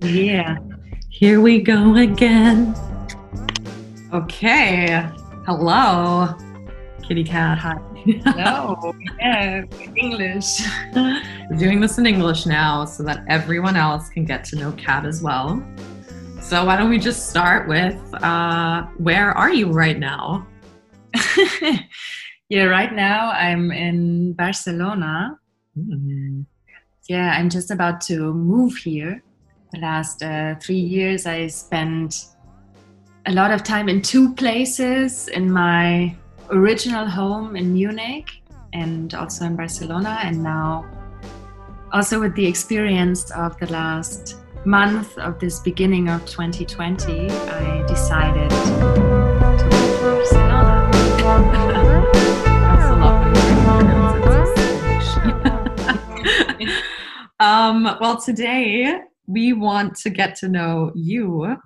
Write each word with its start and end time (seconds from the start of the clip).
Yeah. 0.00 0.58
Here 1.08 1.40
we 1.40 1.62
go 1.62 1.94
again. 1.96 2.74
Okay. 4.12 5.08
Hello, 5.46 6.34
kitty 7.02 7.24
cat. 7.24 7.58
Hi. 7.58 7.76
Hello. 8.24 8.94
yeah, 9.18 9.64
English. 9.96 10.60
We're 10.94 11.56
doing 11.56 11.80
this 11.80 11.98
in 11.98 12.06
English 12.06 12.46
now 12.46 12.84
so 12.84 13.02
that 13.04 13.24
everyone 13.28 13.76
else 13.76 14.08
can 14.10 14.24
get 14.24 14.44
to 14.44 14.56
know 14.56 14.72
Kat 14.72 15.06
as 15.06 15.22
well. 15.22 15.62
So 16.40 16.64
why 16.64 16.76
don't 16.76 16.90
we 16.90 16.98
just 16.98 17.30
start 17.30 17.66
with 17.66 17.98
uh, 18.22 18.82
where 18.98 19.32
are 19.32 19.52
you 19.52 19.72
right 19.72 19.98
now? 19.98 20.46
yeah, 22.48 22.64
right 22.64 22.92
now 22.92 23.30
I'm 23.30 23.72
in 23.72 24.34
Barcelona. 24.34 25.38
Mm. 25.76 26.44
Yeah, 27.08 27.34
I'm 27.36 27.48
just 27.48 27.70
about 27.70 28.00
to 28.02 28.34
move 28.34 28.76
here. 28.76 29.22
The 29.72 29.80
last 29.80 30.22
uh, 30.22 30.54
three 30.60 30.78
years, 30.78 31.26
I 31.26 31.48
spent 31.48 32.26
a 33.26 33.32
lot 33.32 33.50
of 33.50 33.64
time 33.64 33.88
in 33.88 34.00
two 34.00 34.32
places 34.34 35.26
in 35.28 35.50
my 35.50 36.16
original 36.50 37.06
home 37.06 37.56
in 37.56 37.72
Munich 37.72 38.30
and 38.72 39.12
also 39.14 39.44
in 39.44 39.56
Barcelona. 39.56 40.20
And 40.22 40.42
now, 40.42 40.86
also 41.92 42.20
with 42.20 42.36
the 42.36 42.46
experience 42.46 43.30
of 43.32 43.58
the 43.58 43.66
last 43.72 44.36
month 44.64 45.18
of 45.18 45.40
this 45.40 45.58
beginning 45.58 46.08
of 46.08 46.24
2020, 46.26 47.28
I 47.30 47.84
decided 47.88 48.50
to 48.50 48.56
move 48.56 49.58
to 49.58 49.68
Barcelona. 50.00 50.92
Um, 57.38 57.84
well, 58.00 58.18
today 58.18 58.98
we 59.26 59.52
want 59.52 59.96
to 59.96 60.10
get 60.10 60.36
to 60.36 60.48
know 60.48 60.92
you, 60.94 61.56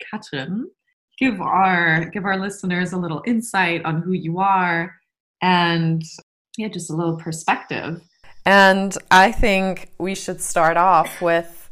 Katrin. 0.00 0.70
Give 1.18 1.40
our 1.40 2.06
give 2.06 2.24
our 2.24 2.38
listeners 2.38 2.92
a 2.92 2.96
little 2.96 3.22
insight 3.26 3.84
on 3.84 4.02
who 4.02 4.12
you 4.12 4.40
are, 4.40 4.94
and 5.42 6.02
yeah, 6.56 6.68
just 6.68 6.90
a 6.90 6.94
little 6.94 7.16
perspective. 7.16 8.00
And 8.46 8.96
I 9.10 9.32
think 9.32 9.90
we 9.98 10.14
should 10.14 10.40
start 10.40 10.76
off 10.76 11.22
with 11.22 11.70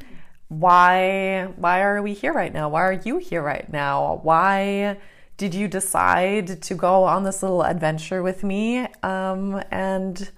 why 0.49 1.49
why 1.57 1.83
are 1.83 2.03
we 2.03 2.15
here 2.15 2.33
right 2.33 2.53
now? 2.53 2.69
Why 2.69 2.83
are 2.83 3.01
you 3.05 3.19
here 3.19 3.43
right 3.43 3.71
now? 3.73 4.21
Why 4.23 4.99
did 5.37 5.55
you 5.55 5.67
decide 5.67 6.63
to 6.63 6.75
go 6.75 7.05
on 7.05 7.25
this 7.25 7.43
little 7.43 7.63
adventure 7.63 8.23
with 8.23 8.45
me 8.45 8.87
um, 9.03 9.63
and 9.71 10.31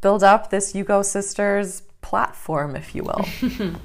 build 0.00 0.24
up 0.24 0.50
this 0.50 0.74
You 0.74 0.84
Go 0.84 1.02
Sisters 1.02 1.82
platform, 2.02 2.76
if 2.76 2.94
you 2.94 3.04
will? 3.04 3.24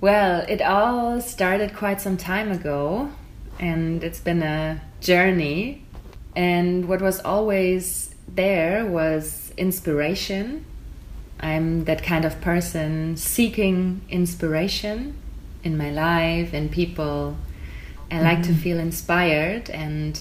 Well, 0.00 0.46
it 0.48 0.62
all 0.62 1.20
started 1.20 1.74
quite 1.74 2.00
some 2.00 2.16
time 2.16 2.50
ago, 2.50 3.10
and 3.58 4.02
it's 4.02 4.20
been 4.20 4.42
a 4.42 4.80
journey. 5.00 5.84
And 6.34 6.88
what 6.88 7.02
was 7.02 7.20
always 7.20 8.14
there 8.26 8.86
was 8.86 9.52
inspiration. 9.58 10.64
I'm 11.38 11.84
that 11.84 12.02
kind 12.02 12.24
of 12.24 12.40
person 12.40 13.16
seeking 13.18 14.00
inspiration 14.08 15.18
in 15.62 15.76
my 15.76 15.90
life 15.90 16.54
and 16.54 16.70
people. 16.70 17.36
I 18.10 18.22
like 18.22 18.42
to 18.42 18.48
mm-hmm. 18.48 18.58
feel 18.58 18.78
inspired, 18.78 19.70
and 19.70 20.20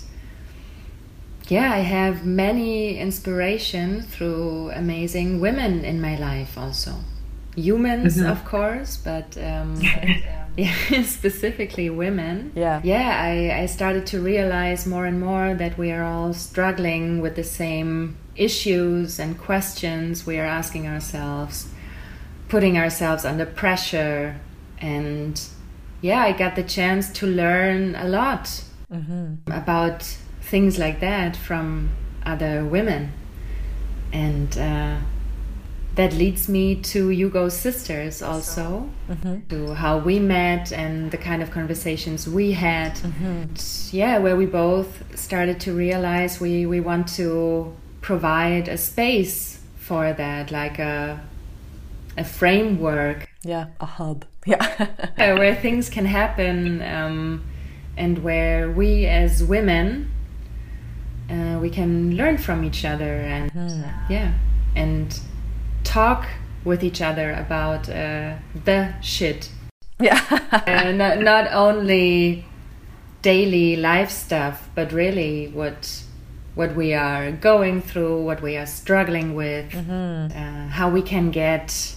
yeah, 1.50 1.72
I 1.73 1.80
have 1.80 2.25
many 2.25 2.97
inspiration 3.00 4.02
through 4.02 4.72
amazing 4.72 5.39
women 5.42 5.83
in 5.86 6.00
my 6.02 6.16
life 6.30 6.58
also 6.58 6.94
humans 7.56 8.17
Mhm. 8.17 8.30
of 8.31 8.39
course 8.45 8.91
but 9.11 9.36
um, 9.50 9.69
yeah, 10.58 11.03
specifically 11.19 11.89
women 11.89 12.52
Yeah. 12.56 12.80
yeah 12.83 13.09
I, 13.31 13.61
I 13.64 13.66
started 13.67 14.06
to 14.14 14.17
realize 14.22 14.85
more 14.85 15.06
and 15.12 15.19
more 15.19 15.53
that 15.56 15.78
we 15.78 15.91
are 15.91 16.03
all 16.03 16.34
struggling 16.34 17.22
with 17.23 17.35
the 17.35 17.44
same 17.44 18.16
issues 18.35 19.19
and 19.19 19.38
questions 19.38 20.25
we 20.25 20.35
are 20.40 20.46
asking 20.59 20.88
ourselves 20.88 21.68
putting 22.47 22.78
ourselves 22.78 23.25
under 23.25 23.46
pressure 23.46 24.35
and 24.79 25.34
yeah 26.02 26.22
i 26.29 26.31
got 26.31 26.56
the 26.56 26.63
chance 26.63 27.09
to 27.19 27.25
learn 27.28 27.96
a 27.96 28.07
lot 28.07 28.63
about 29.63 30.18
things 30.49 30.77
like 30.79 30.99
that 30.99 31.35
from 31.35 31.89
other 32.25 32.65
women 32.65 33.11
and 34.11 34.57
uh, 34.57 34.97
that 35.95 36.13
leads 36.13 36.47
me 36.47 36.75
to 36.75 37.09
You 37.09 37.29
Go 37.29 37.49
Sisters 37.49 38.21
also, 38.21 38.89
to 39.49 39.73
how 39.75 39.97
we 39.99 40.17
met 40.19 40.71
and 40.71 41.11
the 41.11 41.17
kind 41.17 41.41
of 41.43 41.51
conversations 41.51 42.27
we 42.27 42.53
had. 42.53 42.97
Yeah, 43.91 44.17
where 44.19 44.35
we 44.35 44.45
both 44.45 45.03
started 45.17 45.59
to 45.61 45.73
realize 45.73 46.39
we, 46.39 46.66
we 46.66 46.79
want 46.79 47.07
to 47.16 47.75
provide 48.01 48.67
a 48.67 48.77
space 48.77 49.59
for 49.77 50.13
that, 50.13 50.51
like 50.51 50.79
a, 50.79 51.19
a 52.17 52.23
framework 52.23 53.27
Yeah, 53.43 53.67
a 53.79 53.85
hub. 53.85 54.25
Yeah. 54.45 54.66
uh, 55.17 55.35
where 55.37 55.53
things 55.53 55.89
can 55.89 56.05
happen 56.05 56.81
um, 56.81 57.43
and 57.97 58.23
where 58.23 58.71
we 58.71 59.05
as 59.05 59.43
women 59.43 60.09
uh, 61.29 61.59
we 61.59 61.69
can 61.69 62.16
learn 62.16 62.38
from 62.38 62.63
each 62.63 62.85
other 62.85 63.16
and 63.22 63.51
uh, 63.56 63.88
yeah 64.09 64.34
and 64.75 65.19
talk 65.84 66.28
with 66.63 66.84
each 66.84 67.01
other 67.01 67.31
about 67.31 67.90
uh, 67.90 68.35
the 68.66 68.94
shit. 69.01 69.50
Yeah. 70.00 70.22
uh, 70.51 70.91
not, 70.91 71.19
not 71.19 71.51
only 71.51 72.45
daily 73.22 73.75
life 73.75 74.09
stuff 74.09 74.69
but 74.75 74.91
really 74.94 75.47
what 75.50 76.03
what 76.56 76.75
we 76.75 76.94
are 76.94 77.31
going 77.31 77.81
through 77.81 78.23
what 78.23 78.41
we 78.41 78.56
are 78.56 78.66
struggling 78.66 79.35
with 79.35 79.75
uh, 79.75 80.67
how 80.69 80.90
we 80.90 81.01
can 81.01 81.31
get 81.31 81.96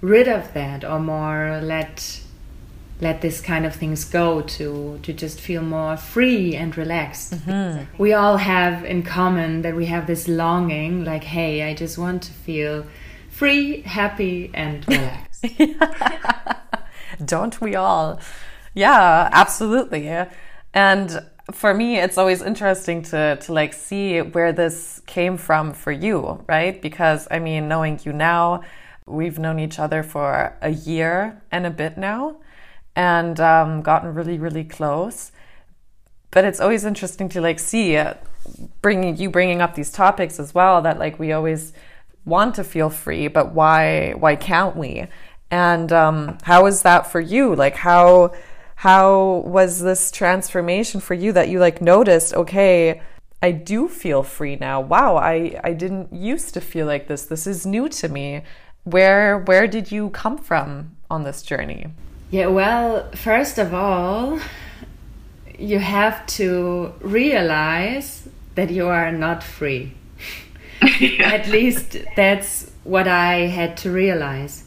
rid 0.00 0.28
of 0.28 0.52
that 0.54 0.84
or 0.84 1.00
more 1.00 1.60
let 1.62 2.20
let 3.00 3.20
this 3.20 3.40
kind 3.40 3.66
of 3.66 3.74
things 3.74 4.04
go 4.04 4.40
to 4.40 4.98
to 5.02 5.12
just 5.12 5.40
feel 5.40 5.62
more 5.62 5.96
free 5.96 6.54
and 6.54 6.76
relaxed 6.78 7.34
mm-hmm. 7.34 7.84
we 7.98 8.12
all 8.12 8.38
have 8.38 8.84
in 8.84 9.02
common 9.02 9.62
that 9.62 9.76
we 9.76 9.86
have 9.86 10.06
this 10.06 10.28
longing 10.28 11.04
like 11.04 11.24
hey 11.24 11.62
i 11.62 11.74
just 11.74 11.98
want 11.98 12.22
to 12.22 12.32
feel 12.32 12.86
free 13.28 13.82
happy 13.82 14.50
and 14.54 14.88
relaxed 14.88 15.26
Don't 17.24 17.60
we 17.60 17.74
all? 17.74 18.20
Yeah, 18.74 19.28
absolutely. 19.32 20.08
And 20.74 21.20
for 21.52 21.72
me, 21.72 21.98
it's 21.98 22.18
always 22.18 22.42
interesting 22.42 23.02
to, 23.02 23.36
to 23.36 23.52
like 23.52 23.72
see 23.72 24.20
where 24.20 24.52
this 24.52 25.00
came 25.06 25.36
from 25.36 25.72
for 25.72 25.92
you, 25.92 26.44
right? 26.48 26.80
Because 26.80 27.26
I 27.30 27.38
mean, 27.38 27.68
knowing 27.68 28.00
you 28.04 28.12
now, 28.12 28.62
we've 29.06 29.38
known 29.38 29.58
each 29.58 29.78
other 29.78 30.02
for 30.02 30.56
a 30.60 30.70
year 30.70 31.42
and 31.50 31.66
a 31.66 31.70
bit 31.70 31.96
now 31.96 32.36
and 32.96 33.38
um, 33.38 33.82
gotten 33.82 34.14
really, 34.14 34.38
really 34.38 34.64
close. 34.64 35.30
But 36.30 36.44
it's 36.44 36.60
always 36.60 36.84
interesting 36.84 37.28
to 37.30 37.40
like 37.40 37.60
see 37.60 37.96
uh, 37.96 38.14
bringing 38.82 39.16
you 39.16 39.30
bringing 39.30 39.60
up 39.62 39.74
these 39.74 39.92
topics 39.92 40.40
as 40.40 40.54
well 40.54 40.82
that 40.82 40.98
like 40.98 41.18
we 41.18 41.32
always 41.32 41.72
want 42.24 42.54
to 42.56 42.64
feel 42.64 42.90
free, 42.90 43.28
but 43.28 43.54
why 43.54 44.12
why 44.12 44.34
can't 44.34 44.76
we? 44.76 45.06
And 45.50 45.92
um, 45.92 46.38
how 46.42 46.66
is 46.66 46.82
that 46.82 47.10
for 47.10 47.20
you? 47.20 47.54
Like 47.54 47.76
how 47.76 48.32
how 48.76 49.42
was 49.46 49.80
this 49.80 50.10
transformation 50.10 51.00
for 51.00 51.14
you 51.14 51.32
that 51.32 51.48
you 51.48 51.60
like 51.60 51.80
noticed? 51.80 52.34
Okay, 52.34 53.00
I 53.42 53.52
do 53.52 53.88
feel 53.88 54.22
free 54.22 54.56
now. 54.56 54.80
Wow, 54.80 55.16
I 55.16 55.60
I 55.62 55.72
didn't 55.72 56.12
used 56.12 56.54
to 56.54 56.60
feel 56.60 56.86
like 56.86 57.08
this. 57.08 57.24
This 57.24 57.46
is 57.46 57.66
new 57.66 57.88
to 57.90 58.08
me. 58.08 58.42
Where 58.84 59.38
where 59.38 59.66
did 59.66 59.92
you 59.92 60.10
come 60.10 60.38
from 60.38 60.96
on 61.10 61.24
this 61.24 61.42
journey? 61.42 61.86
Yeah, 62.30 62.46
well, 62.48 63.10
first 63.12 63.58
of 63.58 63.72
all, 63.72 64.40
you 65.58 65.78
have 65.78 66.26
to 66.26 66.92
realize 67.00 68.28
that 68.56 68.70
you 68.70 68.88
are 68.88 69.12
not 69.12 69.44
free. 69.44 69.94
At 71.20 71.48
least 71.48 71.96
that's 72.16 72.70
what 72.84 73.06
I 73.06 73.46
had 73.46 73.76
to 73.78 73.90
realize. 73.90 74.64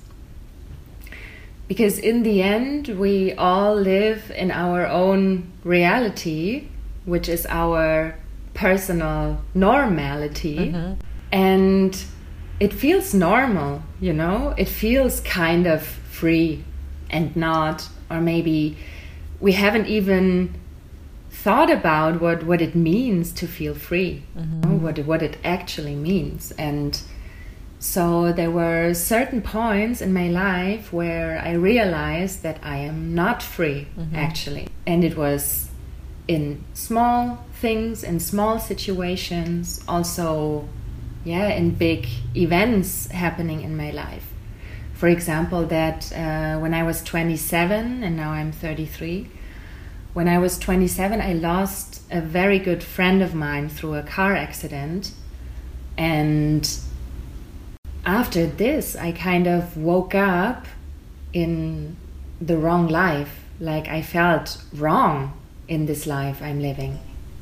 Because 1.68 2.00
in 2.00 2.24
the 2.24 2.42
end, 2.42 2.88
we 2.88 3.34
all 3.34 3.76
live 3.76 4.32
in 4.32 4.52
our 4.52 4.88
own 4.88 5.52
reality, 5.64 6.68
which 7.06 7.30
is 7.30 7.46
our 7.48 8.16
personal 8.54 9.42
normality. 9.54 10.72
Mm-hmm. 10.72 10.94
And 11.32 12.04
it 12.60 12.74
feels 12.74 13.14
normal, 13.14 13.84
you 14.00 14.14
know? 14.14 14.56
It 14.58 14.68
feels 14.68 15.20
kind 15.22 15.68
of 15.68 15.84
free 15.84 16.64
and 17.10 17.36
not, 17.36 17.88
or 18.10 18.22
maybe 18.22 18.78
we 19.40 19.54
haven't 19.54 19.88
even 19.88 20.54
thought 21.32 21.70
about 21.72 22.20
what, 22.22 22.44
what 22.44 22.62
it 22.62 22.76
means 22.76 23.32
to 23.32 23.48
feel 23.48 23.74
free, 23.74 24.24
you 24.36 24.42
know, 24.70 24.78
what, 24.78 24.98
it- 25.00 25.06
what 25.06 25.22
it 25.22 25.38
actually 25.44 25.96
means. 25.96 26.52
And 26.58 27.00
So 27.80 28.34
there 28.34 28.52
were 28.52 28.94
certain 28.94 29.42
points 29.42 30.02
in 30.02 30.12
my 30.14 30.28
life 30.28 30.92
where 30.92 31.40
I 31.40 31.54
realized 31.54 32.44
that 32.44 32.58
I 32.62 32.78
am 32.80 33.16
not 33.16 33.42
free, 33.42 33.88
mm-hmm. 33.98 34.16
actually. 34.16 34.68
And 34.86 35.04
it 35.04 35.16
was 35.16 35.70
in 36.28 36.64
small 36.74 37.38
things, 37.62 38.04
in 38.04 38.20
small 38.20 38.60
situations, 38.60 39.82
also, 39.88 40.68
yeah, 41.24 41.48
in 41.50 41.72
big 41.72 42.08
events 42.36 43.08
happening 43.12 43.62
in 43.62 43.78
my 43.78 43.92
life. 43.92 44.29
For 45.00 45.08
example, 45.08 45.66
that 45.68 46.12
uh, 46.12 46.60
when 46.60 46.74
I 46.74 46.84
was 46.84 47.02
27 47.02 48.04
and 48.04 48.18
now 48.18 48.32
I'm 48.32 48.52
33, 48.52 49.30
when 50.12 50.28
I 50.28 50.38
was 50.40 50.60
27, 50.60 51.22
I 51.22 51.32
lost 51.32 52.02
a 52.12 52.20
very 52.20 52.60
good 52.60 52.84
friend 52.84 53.22
of 53.22 53.34
mine 53.34 53.70
through 53.70 53.94
a 53.94 54.04
car 54.04 54.36
accident. 54.36 55.14
And 55.98 56.70
after 58.06 58.46
this, 58.46 58.98
I 58.98 59.14
kind 59.14 59.48
of 59.48 59.78
woke 59.78 60.16
up 60.16 60.66
in 61.32 61.96
the 62.42 62.58
wrong 62.58 62.90
life. 62.90 63.46
Like 63.62 63.88
I 63.88 64.02
felt 64.02 64.62
wrong 64.74 65.32
in 65.70 65.86
this 65.86 66.08
life 66.08 66.42
I'm 66.42 66.60
living. 66.60 67.00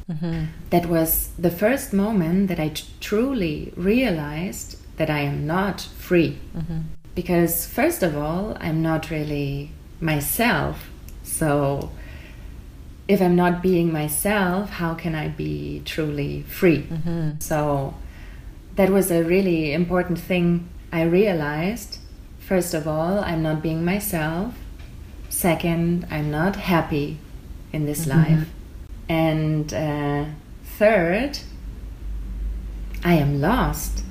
Mm-hmm. 0.07 0.45
That 0.69 0.85
was 0.85 1.31
the 1.39 1.49
first 1.49 1.91
moment 1.91 2.49
that 2.49 2.59
I 2.59 2.69
t- 2.69 2.85
truly 2.99 3.73
realized 3.75 4.77
that 4.97 5.09
I 5.09 5.21
am 5.21 5.47
not 5.47 5.81
free. 5.81 6.37
Mm-hmm. 6.55 6.79
Because, 7.17 7.65
first 7.65 8.03
of 8.03 8.15
all, 8.15 8.55
I'm 8.59 8.83
not 8.83 9.09
really 9.09 9.71
myself. 9.99 10.91
So, 11.23 11.89
if 13.07 13.19
I'm 13.23 13.35
not 13.35 13.63
being 13.63 13.91
myself, 13.91 14.69
how 14.69 14.93
can 14.93 15.15
I 15.15 15.29
be 15.29 15.81
truly 15.83 16.43
free? 16.43 16.83
Mm-hmm. 16.83 17.39
So, 17.39 17.95
that 18.75 18.91
was 18.91 19.09
a 19.09 19.23
really 19.23 19.73
important 19.73 20.19
thing 20.19 20.69
I 20.93 21.01
realized. 21.01 21.97
First 22.37 22.75
of 22.75 22.87
all, 22.87 23.17
I'm 23.21 23.41
not 23.41 23.63
being 23.63 23.83
myself. 23.83 24.53
Second, 25.27 26.05
I'm 26.11 26.29
not 26.29 26.55
happy 26.55 27.17
in 27.73 27.87
this 27.87 28.05
mm-hmm. 28.05 28.35
life. 28.35 28.49
And 29.09 29.73
uh, 29.73 30.25
third, 30.63 31.39
I 33.03 33.15
am 33.15 33.41
lost. 33.41 34.03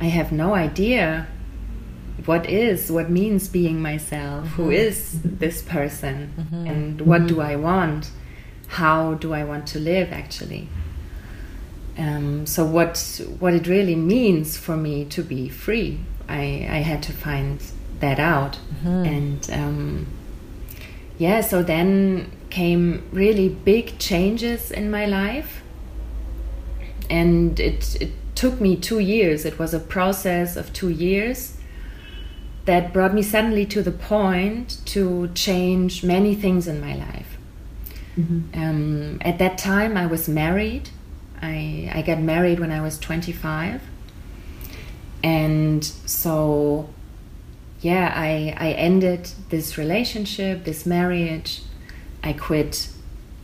I 0.00 0.06
have 0.06 0.32
no 0.32 0.54
idea 0.54 1.26
what 2.26 2.48
is, 2.48 2.90
what 2.90 3.10
means 3.10 3.48
being 3.48 3.80
myself, 3.80 4.46
mm-hmm. 4.46 4.62
Who 4.62 4.70
is 4.70 5.20
this 5.22 5.62
person, 5.62 6.32
mm-hmm. 6.38 6.66
and 6.66 7.00
what 7.00 7.26
do 7.26 7.34
mm-hmm. 7.34 7.52
I 7.52 7.56
want, 7.56 8.10
how 8.68 9.14
do 9.14 9.32
I 9.32 9.44
want 9.44 9.66
to 9.68 9.78
live 9.78 10.12
actually. 10.12 10.68
Um, 11.96 12.46
so 12.46 12.64
what 12.64 13.20
what 13.38 13.54
it 13.54 13.66
really 13.68 13.94
means 13.94 14.56
for 14.56 14.76
me 14.76 15.04
to 15.06 15.22
be 15.22 15.48
free, 15.48 16.00
I 16.28 16.66
I 16.68 16.78
had 16.78 17.02
to 17.04 17.12
find 17.12 17.60
that 18.00 18.18
out, 18.18 18.58
mm-hmm. 18.82 19.04
and 19.04 19.50
um, 19.52 20.06
yeah. 21.18 21.40
So 21.40 21.62
then 21.62 22.32
came 22.50 23.02
really 23.12 23.48
big 23.48 23.98
changes 23.98 24.70
in 24.70 24.90
my 24.90 25.06
life, 25.06 25.62
and 27.08 27.60
it 27.60 27.96
it 28.00 28.10
took 28.34 28.60
me 28.60 28.74
two 28.76 28.98
years. 28.98 29.44
It 29.44 29.58
was 29.58 29.72
a 29.72 29.78
process 29.78 30.56
of 30.56 30.72
two 30.72 30.88
years 30.88 31.56
that 32.64 32.92
brought 32.92 33.12
me 33.12 33.22
suddenly 33.22 33.66
to 33.66 33.82
the 33.82 33.92
point 33.92 34.80
to 34.86 35.28
change 35.34 36.02
many 36.02 36.34
things 36.34 36.66
in 36.66 36.80
my 36.80 36.94
life. 36.94 37.36
Mm-hmm. 38.16 38.58
Um, 38.58 39.18
at 39.22 39.38
that 39.38 39.58
time, 39.58 39.96
I 39.96 40.06
was 40.06 40.28
married 40.28 40.90
I, 41.44 41.90
I 41.94 42.02
got 42.02 42.18
married 42.20 42.58
when 42.58 42.72
I 42.72 42.80
was 42.80 42.98
25. 42.98 43.82
And 45.22 45.84
so, 45.84 46.88
yeah, 47.80 48.12
I, 48.14 48.54
I 48.58 48.72
ended 48.72 49.30
this 49.50 49.76
relationship, 49.76 50.64
this 50.64 50.86
marriage. 50.86 51.62
I 52.22 52.32
quit 52.32 52.88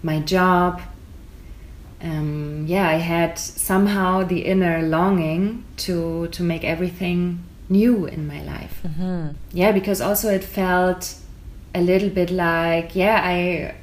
my 0.03 0.21
job. 0.21 0.81
Um, 2.01 2.65
yeah, 2.67 2.89
I 2.89 2.95
had 2.95 3.39
somehow 3.39 4.25
the 4.25 4.47
inner 4.47 4.81
longing 4.81 5.65
to 5.79 6.29
to 6.29 6.43
make 6.43 6.65
everything 6.65 7.45
new 7.71 8.07
in 8.07 8.27
my 8.27 8.43
life. 8.43 8.81
Mm-hmm. 8.87 9.29
Yeah, 9.53 9.73
because 9.73 10.01
also 10.01 10.31
it 10.31 10.45
felt 10.45 11.15
a 11.75 11.81
little 11.81 12.11
bit 12.11 12.31
like 12.31 12.95
yeah, 12.95 13.21
I 13.23 13.75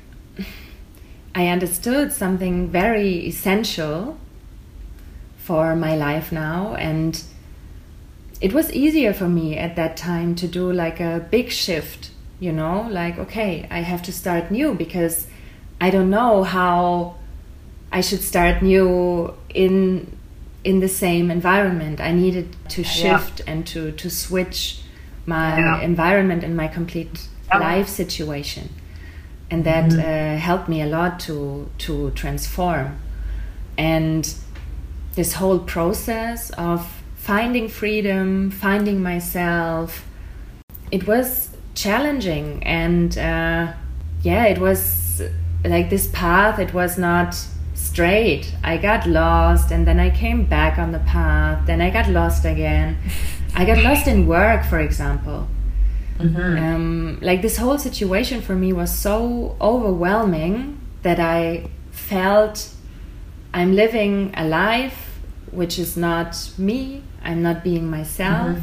I 1.34 1.48
understood 1.48 2.12
something 2.12 2.70
very 2.70 3.26
essential 3.28 4.18
for 5.38 5.76
my 5.76 5.96
life 5.96 6.32
now 6.32 6.76
and 6.76 7.24
it 8.42 8.54
was 8.54 8.72
easier 8.74 9.14
for 9.14 9.30
me 9.30 9.58
at 9.58 9.76
that 9.76 9.96
time 9.96 10.36
to 10.36 10.48
do 10.48 10.72
like 10.72 11.00
a 11.00 11.26
big 11.32 11.50
shift 11.50 12.12
you 12.40 12.52
know 12.52 12.88
like 12.90 13.18
okay 13.18 13.66
i 13.72 13.80
have 13.80 14.02
to 14.02 14.12
start 14.12 14.52
new 14.52 14.74
because 14.74 15.28
i 15.80 15.90
don't 15.90 16.10
know 16.10 16.44
how 16.44 17.16
i 17.92 18.02
should 18.02 18.22
start 18.22 18.62
new 18.62 19.34
in 19.54 20.17
in 20.64 20.80
the 20.80 20.88
same 20.88 21.30
environment 21.32 22.02
i 22.02 22.12
needed 22.12 22.56
to 22.70 22.84
shift 22.84 23.40
yeah. 23.40 23.52
and 23.52 23.68
to 23.68 23.92
to 23.94 24.10
switch 24.10 24.82
my 25.26 25.58
yeah. 25.58 25.82
environment 25.82 26.44
and 26.44 26.56
my 26.56 26.68
complete 26.68 27.28
yeah. 27.48 27.60
life 27.60 27.88
situation 27.88 28.70
and 29.50 29.64
that 29.64 29.90
mm-hmm. 29.92 30.00
uh, 30.00 30.38
helped 30.40 30.68
me 30.68 30.82
a 30.82 30.86
lot 30.86 31.20
to 31.20 31.70
to 31.78 32.12
transform 32.12 32.98
and 33.78 34.36
this 35.16 35.34
whole 35.34 35.60
process 35.60 36.50
of 36.52 37.02
finding 37.16 37.68
freedom 37.68 38.52
finding 38.52 39.02
myself 39.02 40.06
it 40.92 41.08
was 41.08 41.50
challenging 41.76 42.64
and 42.64 43.18
uh, 43.18 43.72
yeah 44.24 44.46
it 44.46 44.58
was 44.58 45.22
like 45.64 45.90
this 45.90 46.08
path 46.08 46.60
it 46.60 46.74
was 46.74 46.98
not 46.98 47.36
straight 47.98 48.54
i 48.64 48.78
got 48.78 49.08
lost 49.08 49.72
and 49.72 49.88
then 49.88 50.00
i 50.00 50.10
came 50.10 50.46
back 50.46 50.78
on 50.78 50.92
the 50.92 51.00
path 51.00 51.66
then 51.66 51.82
i 51.82 51.90
got 51.90 52.08
lost 52.10 52.46
again 52.46 52.96
i 53.56 53.66
got 53.66 53.80
lost 53.84 54.08
in 54.08 54.28
work 54.28 54.64
for 54.66 54.80
example 54.80 55.48
Mm-hmm. 56.20 56.58
Um, 56.58 57.20
like 57.22 57.42
this 57.42 57.58
whole 57.58 57.78
situation 57.78 58.42
for 58.42 58.56
me 58.56 58.74
was 58.74 58.92
so 58.92 59.56
overwhelming 59.62 60.80
that 61.04 61.20
I 61.20 61.70
felt 61.92 62.70
I'm 63.54 63.76
living 63.76 64.34
a 64.36 64.48
life 64.48 65.20
which 65.52 65.80
is 65.80 65.96
not 65.96 66.52
me. 66.58 67.04
I'm 67.24 67.42
not 67.42 67.64
being 67.64 67.90
myself. 67.90 68.58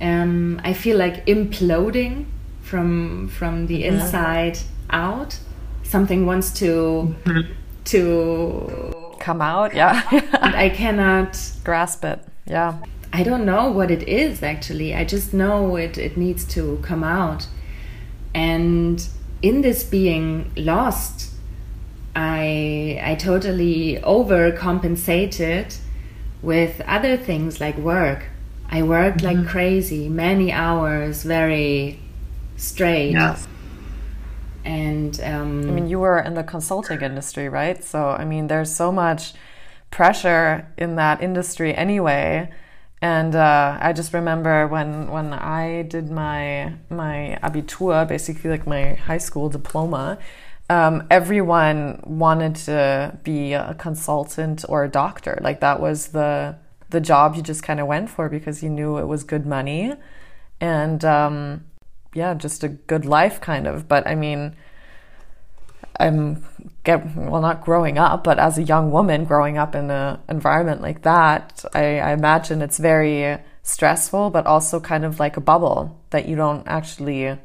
Mm-hmm. 0.00 0.22
Um, 0.22 0.60
I 0.64 0.72
feel 0.72 0.98
like 0.98 1.24
imploding 1.26 2.26
from 2.62 3.28
from 3.28 3.66
the 3.66 3.82
mm-hmm. 3.82 3.96
inside 3.96 4.58
out. 4.90 5.38
Something 5.84 6.26
wants 6.26 6.50
to 6.58 7.14
mm-hmm. 7.24 7.52
To 7.86 9.16
come 9.18 9.40
out. 9.40 9.74
Yeah, 9.74 10.02
I 10.34 10.68
cannot 10.68 11.38
grasp 11.64 12.04
it. 12.04 12.20
Yeah. 12.46 12.78
I 13.12 13.22
don't 13.22 13.44
know 13.46 13.70
what 13.70 13.90
it 13.90 14.06
is 14.08 14.42
actually. 14.42 14.94
I 14.94 15.04
just 15.04 15.32
know 15.32 15.76
it, 15.76 15.96
it 15.96 16.16
needs 16.16 16.44
to 16.54 16.78
come 16.82 17.02
out. 17.02 17.48
And 18.34 19.06
in 19.42 19.62
this 19.62 19.84
being 19.84 20.52
lost, 20.56 21.32
I, 22.14 23.00
I 23.02 23.14
totally 23.14 23.98
overcompensated 24.02 25.78
with 26.42 26.80
other 26.86 27.16
things 27.16 27.60
like 27.60 27.76
work. 27.78 28.26
I 28.68 28.82
worked 28.82 29.18
mm-hmm. 29.18 29.38
like 29.38 29.48
crazy, 29.48 30.08
many 30.08 30.52
hours, 30.52 31.22
very 31.22 31.98
straight. 32.56 33.12
Yes. 33.12 33.46
And 34.66 35.20
um, 35.20 35.60
I 35.68 35.72
mean, 35.72 35.88
you 35.88 36.00
were 36.00 36.18
in 36.18 36.34
the 36.34 36.42
consulting 36.42 37.00
industry, 37.00 37.48
right? 37.48 37.82
So, 37.82 38.08
I 38.08 38.24
mean, 38.24 38.48
there's 38.48 38.74
so 38.74 38.90
much 38.90 39.34
pressure 39.90 40.66
in 40.76 40.96
that 40.96 41.22
industry 41.22 41.74
anyway 41.74 42.50
and 43.02 43.34
uh, 43.34 43.78
I 43.80 43.92
just 43.92 44.14
remember 44.14 44.66
when 44.66 45.10
when 45.10 45.32
I 45.32 45.82
did 45.82 46.10
my 46.10 46.72
my 46.88 47.38
abitur, 47.42 48.08
basically 48.08 48.50
like 48.50 48.66
my 48.66 48.94
high 48.94 49.18
school 49.18 49.48
diploma, 49.48 50.18
um, 50.70 51.06
everyone 51.10 52.00
wanted 52.04 52.54
to 52.66 53.18
be 53.22 53.52
a 53.52 53.74
consultant 53.74 54.64
or 54.68 54.84
a 54.84 54.88
doctor. 54.88 55.38
Like 55.42 55.60
that 55.60 55.78
was 55.80 56.08
the 56.08 56.56
the 56.88 57.00
job 57.00 57.36
you 57.36 57.42
just 57.42 57.62
kind 57.62 57.80
of 57.80 57.86
went 57.86 58.08
for 58.08 58.28
because 58.28 58.62
you 58.62 58.70
knew 58.70 58.96
it 58.96 59.06
was 59.06 59.24
good 59.24 59.44
money, 59.44 59.92
and 60.60 61.04
um, 61.04 61.64
yeah, 62.16 62.34
just 62.34 62.64
a 62.64 62.68
good 62.68 63.04
life 63.04 63.40
kind 63.40 63.66
of. 63.66 63.86
But 63.86 64.06
I 64.06 64.14
mean, 64.14 64.56
I'm 66.00 66.44
get 66.82 67.14
well 67.16 67.42
not 67.42 67.62
growing 67.62 67.98
up, 67.98 68.24
but 68.24 68.38
as 68.38 68.58
a 68.58 68.62
young 68.62 68.90
woman 68.90 69.24
growing 69.24 69.58
up 69.58 69.74
in 69.74 69.90
an 69.90 70.18
environment 70.28 70.80
like 70.80 71.02
that, 71.02 71.64
I, 71.74 71.98
I, 71.98 72.12
imagine 72.12 72.62
it's 72.62 72.78
very 72.78 73.38
stressful, 73.62 74.30
but 74.30 74.46
also 74.46 74.80
kind 74.80 75.04
of 75.04 75.20
like 75.20 75.36
a 75.36 75.40
bubble 75.40 76.00
that 76.10 76.26
you 76.28 76.36
don't 76.36 76.66
actually 76.66 77.38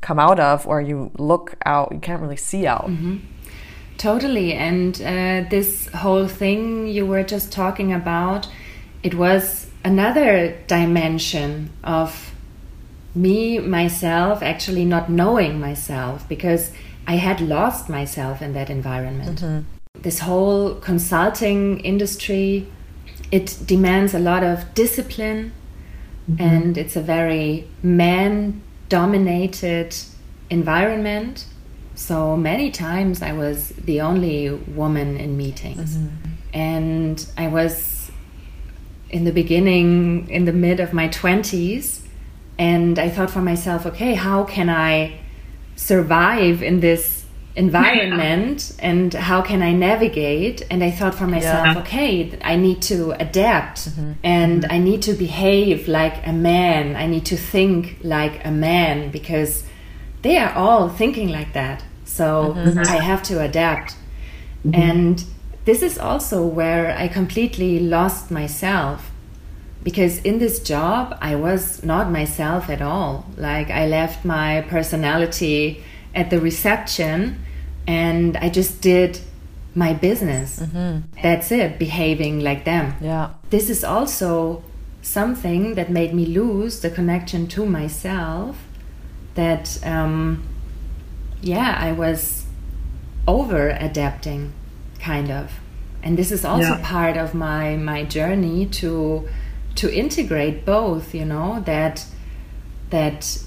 come 0.00 0.18
out 0.18 0.40
of, 0.40 0.66
or 0.66 0.80
you 0.80 1.10
look 1.18 1.54
out, 1.64 1.92
you 1.92 2.00
can't 2.00 2.22
really 2.22 2.36
see 2.36 2.66
out. 2.66 2.86
Mm-hmm. 2.86 3.18
Totally, 3.98 4.52
and 4.52 4.94
uh, 5.00 5.48
this 5.48 5.86
whole 5.88 6.28
thing 6.28 6.86
you 6.86 7.06
were 7.06 7.22
just 7.22 7.50
talking 7.52 7.92
about, 7.92 8.48
it 9.02 9.14
was 9.14 9.66
another 9.84 10.56
dimension 10.66 11.70
of 11.82 12.25
me, 13.16 13.58
myself, 13.58 14.42
actually 14.42 14.84
not 14.84 15.08
knowing 15.08 15.58
myself 15.58 16.28
because 16.28 16.70
I 17.06 17.16
had 17.16 17.40
lost 17.40 17.88
myself 17.88 18.42
in 18.42 18.52
that 18.52 18.70
environment. 18.70 19.42
Mm 19.42 19.48
-hmm. 19.48 20.02
This 20.02 20.20
whole 20.20 20.74
consulting 20.80 21.80
industry, 21.84 22.66
it 23.30 23.58
demands 23.66 24.14
a 24.14 24.18
lot 24.18 24.42
of 24.42 24.64
discipline 24.74 25.42
mm 26.28 26.36
-hmm. 26.36 26.52
and 26.52 26.76
it's 26.76 26.96
a 26.96 27.02
very 27.02 27.64
man 27.82 28.62
dominated 28.88 29.94
environment. 30.48 31.46
So 31.94 32.36
many 32.36 32.70
times 32.70 33.22
I 33.22 33.32
was 33.32 33.72
the 33.86 34.02
only 34.02 34.50
woman 34.74 35.16
in 35.16 35.36
meetings. 35.36 35.96
Mm 35.96 36.02
-hmm. 36.02 36.36
And 36.52 37.26
I 37.38 37.48
was 37.48 37.96
in 39.08 39.24
the 39.24 39.32
beginning, 39.32 40.28
in 40.30 40.44
the 40.44 40.52
mid 40.52 40.80
of 40.80 40.92
my 40.92 41.08
20s, 41.08 42.05
and 42.58 42.98
I 42.98 43.08
thought 43.08 43.30
for 43.30 43.42
myself, 43.42 43.86
okay, 43.86 44.14
how 44.14 44.44
can 44.44 44.68
I 44.68 45.18
survive 45.76 46.62
in 46.62 46.80
this 46.80 47.24
environment 47.56 48.74
yeah. 48.76 48.90
and 48.90 49.14
how 49.14 49.40
can 49.40 49.62
I 49.62 49.72
navigate? 49.72 50.62
And 50.70 50.84
I 50.84 50.90
thought 50.90 51.14
for 51.14 51.26
myself, 51.26 51.66
yeah. 51.66 51.78
okay, 51.80 52.38
I 52.42 52.56
need 52.56 52.82
to 52.82 53.12
adapt 53.12 53.88
mm-hmm. 53.88 54.12
and 54.22 54.62
mm-hmm. 54.62 54.72
I 54.72 54.78
need 54.78 55.02
to 55.02 55.14
behave 55.14 55.88
like 55.88 56.26
a 56.26 56.32
man. 56.32 56.96
I 56.96 57.06
need 57.06 57.24
to 57.26 57.36
think 57.36 57.98
like 58.02 58.44
a 58.44 58.50
man 58.50 59.10
because 59.10 59.64
they 60.22 60.36
are 60.38 60.52
all 60.52 60.90
thinking 60.90 61.30
like 61.30 61.54
that. 61.54 61.82
So 62.04 62.54
mm-hmm. 62.54 62.78
I 62.78 62.96
have 62.96 63.22
to 63.24 63.42
adapt. 63.42 63.96
Mm-hmm. 64.64 64.74
And 64.74 65.24
this 65.64 65.82
is 65.82 65.98
also 65.98 66.46
where 66.46 66.96
I 66.96 67.08
completely 67.08 67.80
lost 67.80 68.30
myself 68.30 69.10
because 69.86 70.18
in 70.22 70.40
this 70.40 70.58
job 70.58 71.16
I 71.20 71.36
was 71.36 71.84
not 71.84 72.10
myself 72.10 72.68
at 72.68 72.82
all. 72.82 73.24
Like 73.36 73.70
I 73.70 73.86
left 73.86 74.24
my 74.24 74.62
personality 74.62 75.80
at 76.12 76.28
the 76.28 76.40
reception 76.40 77.38
and 77.86 78.36
I 78.36 78.48
just 78.48 78.80
did 78.80 79.20
my 79.76 79.92
business. 79.92 80.58
Mm-hmm. 80.58 81.20
That's 81.22 81.52
it, 81.52 81.78
behaving 81.78 82.40
like 82.40 82.64
them. 82.64 82.94
Yeah. 83.00 83.34
This 83.50 83.70
is 83.70 83.84
also 83.84 84.64
something 85.02 85.76
that 85.76 85.88
made 85.88 86.12
me 86.12 86.26
lose 86.26 86.80
the 86.80 86.90
connection 86.90 87.46
to 87.54 87.64
myself. 87.64 88.58
That, 89.36 89.78
um, 89.86 90.42
yeah, 91.42 91.78
I 91.78 91.92
was 91.92 92.46
over 93.28 93.68
adapting, 93.68 94.52
kind 94.98 95.30
of. 95.30 95.52
And 96.02 96.18
this 96.18 96.32
is 96.32 96.44
also 96.44 96.74
yeah. 96.74 96.80
part 96.82 97.16
of 97.16 97.34
my 97.34 97.76
my 97.76 98.02
journey 98.04 98.66
to 98.80 99.28
to 99.76 99.94
integrate 99.94 100.64
both 100.64 101.14
you 101.14 101.24
know 101.24 101.60
that 101.66 102.04
that 102.90 103.38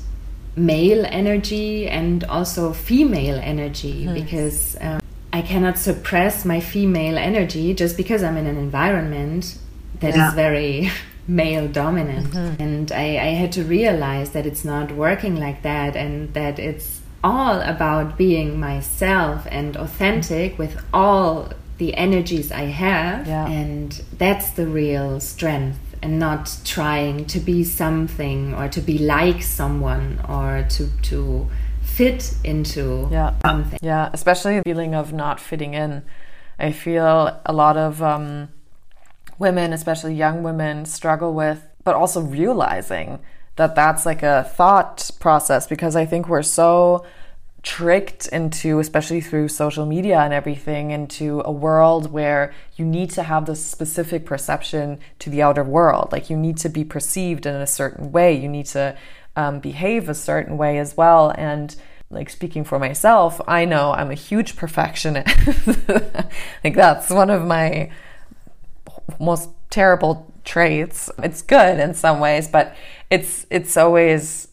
male 0.55 1.05
energy 1.07 1.87
and 1.87 2.23
also 2.25 2.73
female 2.73 3.39
energy 3.41 4.05
nice. 4.05 4.21
because 4.21 4.77
um, 4.81 4.99
I 5.31 5.41
cannot 5.41 5.77
suppress 5.77 6.43
my 6.43 6.59
female 6.59 7.17
energy 7.17 7.73
just 7.73 7.95
because 7.97 8.23
I'm 8.23 8.35
in 8.37 8.47
an 8.47 8.57
environment 8.57 9.57
that 9.99 10.15
yeah. 10.15 10.29
is 10.29 10.33
very 10.33 10.91
male 11.27 11.67
dominant. 11.67 12.27
Mm-hmm. 12.27 12.61
And 12.61 12.91
I, 12.91 13.03
I 13.17 13.29
had 13.41 13.51
to 13.53 13.63
realize 13.63 14.31
that 14.31 14.45
it's 14.45 14.65
not 14.65 14.91
working 14.91 15.35
like 15.35 15.61
that 15.61 15.95
and 15.95 16.33
that 16.33 16.59
it's 16.59 17.01
all 17.23 17.61
about 17.61 18.17
being 18.17 18.59
myself 18.59 19.45
and 19.51 19.77
authentic 19.77 20.57
with 20.57 20.83
all 20.93 21.51
the 21.77 21.93
energies 21.95 22.51
I 22.51 22.63
have. 22.63 23.27
Yeah. 23.27 23.47
And 23.47 23.91
that's 24.17 24.51
the 24.51 24.67
real 24.67 25.19
strength 25.19 25.88
and 26.01 26.19
not 26.19 26.57
trying 26.63 27.25
to 27.25 27.39
be 27.39 27.63
something 27.63 28.53
or 28.53 28.67
to 28.69 28.81
be 28.81 28.97
like 28.97 29.41
someone 29.41 30.19
or 30.27 30.65
to 30.69 30.87
to 31.03 31.49
fit 31.81 32.33
into 32.43 33.07
yeah. 33.11 33.33
something. 33.45 33.79
Yeah, 33.81 34.09
especially 34.13 34.57
the 34.57 34.63
feeling 34.63 34.95
of 34.95 35.11
not 35.11 35.39
fitting 35.39 35.73
in. 35.73 36.03
I 36.57 36.71
feel 36.71 37.39
a 37.45 37.53
lot 37.53 37.77
of 37.77 38.01
um, 38.01 38.49
women, 39.37 39.73
especially 39.73 40.13
young 40.13 40.43
women, 40.43 40.85
struggle 40.85 41.33
with, 41.33 41.63
but 41.83 41.95
also 41.95 42.21
realizing 42.21 43.19
that 43.55 43.75
that's 43.75 44.05
like 44.05 44.23
a 44.23 44.43
thought 44.55 45.11
process 45.19 45.67
because 45.67 45.95
I 45.95 46.05
think 46.05 46.29
we're 46.29 46.43
so 46.43 47.05
tricked 47.61 48.27
into, 48.27 48.79
especially 48.79 49.21
through 49.21 49.47
social 49.47 49.85
media 49.85 50.19
and 50.19 50.33
everything, 50.33 50.91
into 50.91 51.41
a 51.45 51.51
world 51.51 52.11
where 52.11 52.53
you 52.75 52.85
need 52.85 53.09
to 53.11 53.23
have 53.23 53.45
this 53.45 53.63
specific 53.65 54.25
perception 54.25 54.99
to 55.19 55.29
the 55.29 55.41
outer 55.41 55.63
world. 55.63 56.11
Like 56.11 56.29
you 56.29 56.37
need 56.37 56.57
to 56.57 56.69
be 56.69 56.83
perceived 56.83 57.45
in 57.45 57.55
a 57.55 57.67
certain 57.67 58.11
way, 58.11 58.33
you 58.33 58.47
need 58.47 58.65
to 58.67 58.97
um, 59.35 59.59
behave 59.59 60.09
a 60.09 60.15
certain 60.15 60.57
way 60.57 60.77
as 60.77 60.95
well. 60.95 61.33
And 61.37 61.75
like 62.09 62.29
speaking 62.29 62.63
for 62.63 62.79
myself, 62.79 63.39
I 63.47 63.65
know 63.65 63.91
I'm 63.91 64.11
a 64.11 64.15
huge 64.15 64.55
perfectionist. 64.55 65.27
like 66.63 66.75
that's 66.75 67.09
one 67.09 67.29
of 67.29 67.45
my 67.45 67.91
most 69.19 69.49
terrible 69.69 70.33
traits. 70.43 71.09
It's 71.19 71.41
good 71.41 71.79
in 71.79 71.93
some 71.93 72.19
ways, 72.19 72.47
but 72.47 72.75
it's 73.09 73.45
it's 73.49 73.77
always 73.77 74.47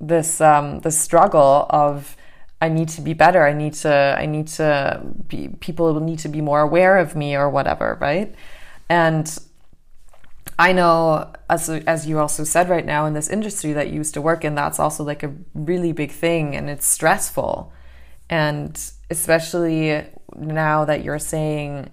this 0.00 0.40
um, 0.40 0.80
the 0.80 0.90
struggle 0.90 1.66
of 1.70 2.16
I 2.60 2.68
need 2.68 2.88
to 2.90 3.00
be 3.00 3.14
better. 3.14 3.46
I 3.46 3.52
need 3.52 3.74
to, 3.74 4.16
I 4.18 4.26
need 4.26 4.48
to 4.48 5.00
be, 5.28 5.48
people 5.60 5.92
will 5.92 6.00
need 6.00 6.18
to 6.20 6.28
be 6.28 6.40
more 6.40 6.60
aware 6.60 6.98
of 6.98 7.16
me 7.16 7.34
or 7.34 7.48
whatever, 7.48 7.96
right? 8.00 8.34
And 8.88 9.38
I 10.58 10.72
know, 10.72 11.32
as, 11.48 11.70
as 11.70 12.06
you 12.06 12.18
also 12.18 12.44
said 12.44 12.68
right 12.68 12.84
now 12.84 13.06
in 13.06 13.14
this 13.14 13.30
industry 13.30 13.72
that 13.72 13.88
you 13.88 13.94
used 13.94 14.14
to 14.14 14.20
work 14.20 14.44
in, 14.44 14.54
that's 14.54 14.78
also 14.78 15.04
like 15.04 15.22
a 15.22 15.34
really 15.54 15.92
big 15.92 16.12
thing 16.12 16.54
and 16.54 16.68
it's 16.68 16.86
stressful. 16.86 17.72
And 18.28 18.78
especially 19.08 20.06
now 20.36 20.84
that 20.84 21.02
you're 21.02 21.18
saying, 21.18 21.90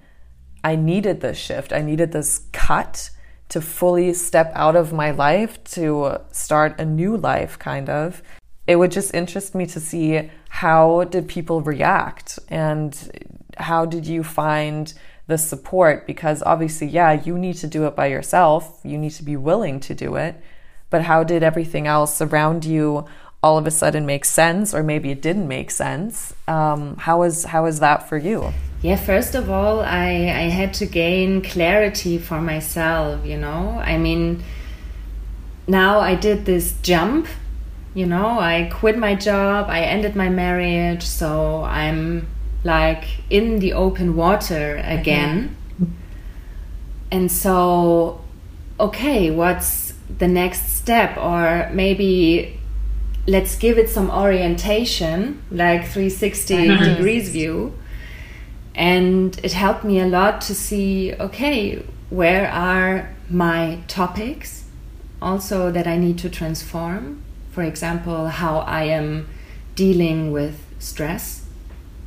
I 0.63 0.75
needed 0.75 1.21
this 1.21 1.37
shift, 1.37 1.71
I 1.71 1.81
needed 1.81 2.11
this 2.11 2.45
cut 2.51 3.09
to 3.49 3.61
fully 3.61 4.13
step 4.13 4.51
out 4.53 4.75
of 4.75 4.91
my 4.91 5.11
life 5.11 5.63
to 5.63 6.19
start 6.33 6.77
a 6.77 6.83
new 6.83 7.15
life, 7.15 7.57
kind 7.57 7.89
of 7.89 8.21
it 8.67 8.75
would 8.75 8.91
just 8.91 9.13
interest 9.13 9.55
me 9.55 9.65
to 9.65 9.79
see 9.79 10.29
how 10.49 11.03
did 11.05 11.27
people 11.27 11.61
react? 11.61 12.39
And 12.49 13.31
how 13.57 13.85
did 13.85 14.05
you 14.05 14.23
find 14.23 14.93
the 15.27 15.37
support? 15.37 16.07
Because 16.07 16.41
obviously 16.43 16.87
yeah 16.87 17.11
you 17.11 17.37
need 17.37 17.55
to 17.57 17.67
do 17.67 17.85
it 17.85 17.95
by 17.95 18.07
yourself. 18.07 18.79
You 18.83 18.97
need 18.97 19.11
to 19.11 19.23
be 19.23 19.35
willing 19.35 19.79
to 19.81 19.93
do 19.93 20.15
it. 20.15 20.41
But 20.89 21.03
how 21.03 21.23
did 21.23 21.43
everything 21.43 21.85
else 21.85 22.21
around 22.21 22.63
you 22.65 23.05
all 23.43 23.57
of 23.57 23.67
a 23.67 23.71
sudden 23.71 24.05
make 24.05 24.25
sense 24.25 24.73
or 24.73 24.83
maybe 24.83 25.11
it 25.11 25.21
didn't 25.21 25.47
make 25.47 25.69
sense? 25.69 26.33
Um, 26.47 26.95
how 26.97 27.23
is 27.23 27.43
that 27.43 28.07
for 28.07 28.17
you? 28.17 28.53
Yeah 28.81 28.95
first 28.95 29.33
of 29.33 29.49
all 29.49 29.79
i 29.81 30.09
i 30.43 30.49
had 30.59 30.73
to 30.75 30.85
gain 30.85 31.41
clarity 31.41 32.17
for 32.19 32.39
myself 32.39 33.25
you 33.25 33.37
know? 33.37 33.81
I 33.83 33.97
mean 33.97 34.43
now 35.67 35.99
i 35.99 36.13
did 36.13 36.45
this 36.45 36.73
jump 36.83 37.27
you 37.97 38.05
know 38.05 38.39
i 38.39 38.69
quit 38.71 38.95
my 38.95 39.15
job 39.15 39.67
i 39.69 39.81
ended 39.81 40.15
my 40.15 40.29
marriage 40.29 41.01
so 41.01 41.63
i'm 41.63 42.27
like 42.63 43.05
in 43.31 43.57
the 43.57 43.73
open 43.73 44.15
water 44.15 44.79
again 44.83 45.55
mm-hmm. 45.81 45.91
and 47.11 47.31
so 47.31 48.21
okay 48.79 49.31
what's 49.31 49.95
the 50.19 50.27
next 50.27 50.69
step 50.75 51.17
or 51.17 51.71
maybe 51.73 52.59
let's 53.25 53.55
give 53.55 53.79
it 53.79 53.89
some 53.89 54.11
orientation 54.11 55.41
like 55.49 55.81
360 55.81 56.67
nice. 56.67 56.87
degrees 56.89 57.29
view 57.29 57.73
and 58.75 59.39
it 59.43 59.53
helped 59.53 59.83
me 59.83 59.99
a 59.99 60.05
lot 60.05 60.39
to 60.39 60.53
see 60.53 61.15
okay 61.15 61.83
where 62.11 62.47
are 62.47 63.09
my 63.27 63.79
topics 63.87 64.65
also 65.19 65.71
that 65.71 65.87
i 65.87 65.97
need 65.97 66.15
to 66.19 66.29
transform 66.29 67.23
for 67.57 67.63
example, 67.63 68.27
how 68.27 68.59
I 68.59 68.83
am 68.83 69.27
dealing 69.73 70.31
with 70.31 70.63
stress, 70.77 71.43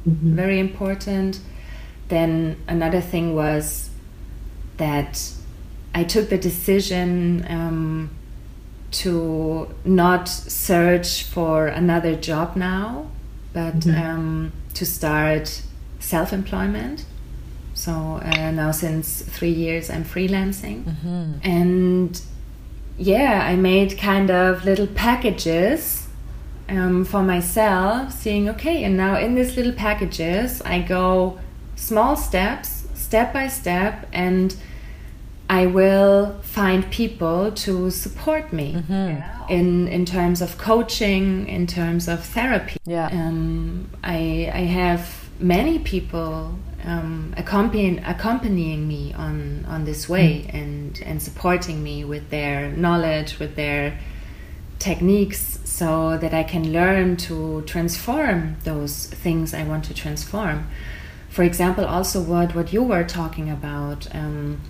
mm-hmm. 0.09 0.37
very 0.37 0.61
important. 0.61 1.41
Then 2.07 2.57
another 2.69 3.01
thing 3.01 3.35
was 3.35 3.91
that 4.77 5.33
I 5.93 6.05
took 6.05 6.29
the 6.29 6.39
decision 6.39 7.45
um, 7.49 8.11
to 9.03 9.75
not 9.85 10.29
search 10.29 11.25
for 11.25 11.67
another 11.67 12.15
job 12.15 12.55
now, 12.55 13.11
but 13.53 13.81
mm-hmm. 13.81 14.01
um, 14.01 14.53
to 14.75 14.87
start 14.87 15.63
self 15.99 16.33
employment. 16.33 17.07
So 17.75 18.21
uh, 18.23 18.53
now, 18.53 18.71
since 18.71 19.23
three 19.23 19.51
years, 19.65 19.91
I'm 19.91 20.05
freelancing. 20.05 20.85
Mm-hmm. 20.85 21.33
And 21.43 22.23
yeah, 23.01 23.47
I 23.47 23.57
made 23.57 23.97
kind 23.97 24.31
of 24.31 24.65
little 24.65 24.87
packages 24.87 26.07
um, 26.69 27.05
for 27.07 27.23
myself, 27.23 28.13
seeing, 28.13 28.49
okay, 28.51 28.85
and 28.85 28.97
now 28.97 29.19
in 29.19 29.35
these 29.35 29.57
little 29.57 29.73
packages, 29.73 30.61
I 30.63 30.81
go 30.81 31.41
small 31.77 32.15
steps, 32.15 32.87
step 32.95 33.33
by 33.33 33.49
step, 33.49 34.07
and 34.13 34.55
I 35.49 35.65
will 35.67 36.39
find 36.43 36.89
people 36.91 37.51
to 37.51 37.91
support 37.91 38.53
me 38.53 38.75
mm-hmm. 38.75 39.51
in 39.51 39.89
in 39.89 40.05
terms 40.05 40.43
of 40.43 40.59
coaching, 40.59 41.49
in 41.49 41.67
terms 41.67 42.07
of 42.07 42.23
therapy. 42.23 42.77
Yeah. 42.85 43.09
Um, 43.11 43.89
I 44.05 44.51
I 44.55 44.65
have 44.81 45.29
many 45.41 45.79
people 45.79 46.55
um, 46.85 47.35
accompanying 47.37 47.99
accompanying 48.05 48.87
me 48.89 49.13
on 49.15 49.65
on 49.69 49.85
this 49.85 50.09
way 50.09 50.47
mm. 50.47 50.55
and 50.55 51.03
and 51.05 51.23
supporting 51.23 51.83
me 51.83 52.05
with 52.05 52.31
their 52.31 52.71
knowledge, 52.73 53.39
with 53.39 53.57
their 53.57 53.99
techniques, 54.79 55.59
so 55.65 56.17
that 56.19 56.33
I 56.33 56.43
can 56.43 56.73
learn 56.73 57.17
to 57.29 57.63
transform 57.63 58.57
those 58.65 59.07
things 59.07 59.53
I 59.53 59.65
want 59.65 59.85
to 59.87 59.95
transform. 59.95 60.69
For 61.29 61.43
example, 61.43 61.85
also 61.85 62.21
what 62.21 62.55
what 62.55 62.73
you 62.73 62.83
were 62.83 63.05
talking 63.05 63.51
about. 63.51 64.13
Um, 64.15 64.61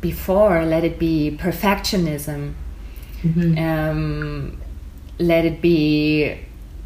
before, 0.00 0.64
let 0.64 0.84
it 0.84 0.98
be 0.98 1.36
perfectionism, 1.40 2.52
mm-hmm. 3.22 3.58
um, 3.58 4.58
let 5.18 5.44
it 5.44 5.60
be 5.60 6.38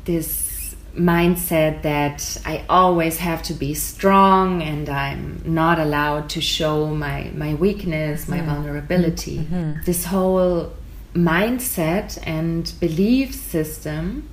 this 0.04 0.49
mindset 0.96 1.82
that 1.82 2.36
I 2.44 2.64
always 2.68 3.18
have 3.18 3.42
to 3.44 3.54
be 3.54 3.74
strong 3.74 4.62
and 4.62 4.88
I'm 4.88 5.42
not 5.44 5.78
allowed 5.78 6.28
to 6.30 6.40
show 6.40 6.86
my, 6.86 7.30
my 7.34 7.54
weakness, 7.54 8.28
my 8.28 8.38
mm-hmm. 8.38 8.46
vulnerability. 8.46 9.38
Mm-hmm. 9.38 9.82
This 9.84 10.06
whole 10.06 10.72
mindset 11.14 12.18
and 12.26 12.72
belief 12.80 13.34
system, 13.34 14.28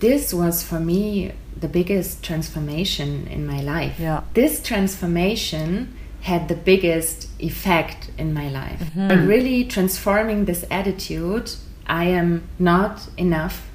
this 0.00 0.32
was 0.32 0.62
for 0.62 0.80
me 0.80 1.32
the 1.58 1.68
biggest 1.68 2.22
transformation 2.22 3.26
in 3.28 3.46
my 3.46 3.60
life. 3.60 3.98
Yeah. 3.98 4.22
This 4.34 4.62
transformation 4.62 5.96
had 6.22 6.48
the 6.48 6.54
biggest 6.54 7.28
effect 7.38 8.10
in 8.18 8.34
my 8.34 8.48
life. 8.48 8.80
Mm-hmm. 8.80 9.08
Like 9.08 9.28
really 9.28 9.64
transforming 9.64 10.44
this 10.46 10.64
attitude 10.70 11.52
I 11.86 12.04
am 12.06 12.48
not 12.58 13.08
enough, 13.16 13.65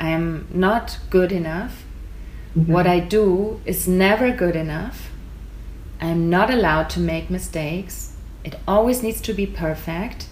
I 0.00 0.08
am 0.08 0.48
not 0.50 0.98
good 1.10 1.30
enough. 1.30 1.84
Mm-hmm. 2.56 2.72
What 2.72 2.86
I 2.86 2.98
do 2.98 3.60
is 3.66 3.86
never 3.86 4.32
good 4.32 4.56
enough. 4.56 5.10
I'm 6.00 6.30
not 6.30 6.50
allowed 6.50 6.88
to 6.90 7.00
make 7.00 7.28
mistakes. 7.28 8.16
It 8.42 8.58
always 8.66 9.02
needs 9.02 9.20
to 9.20 9.34
be 9.34 9.46
perfect. 9.46 10.26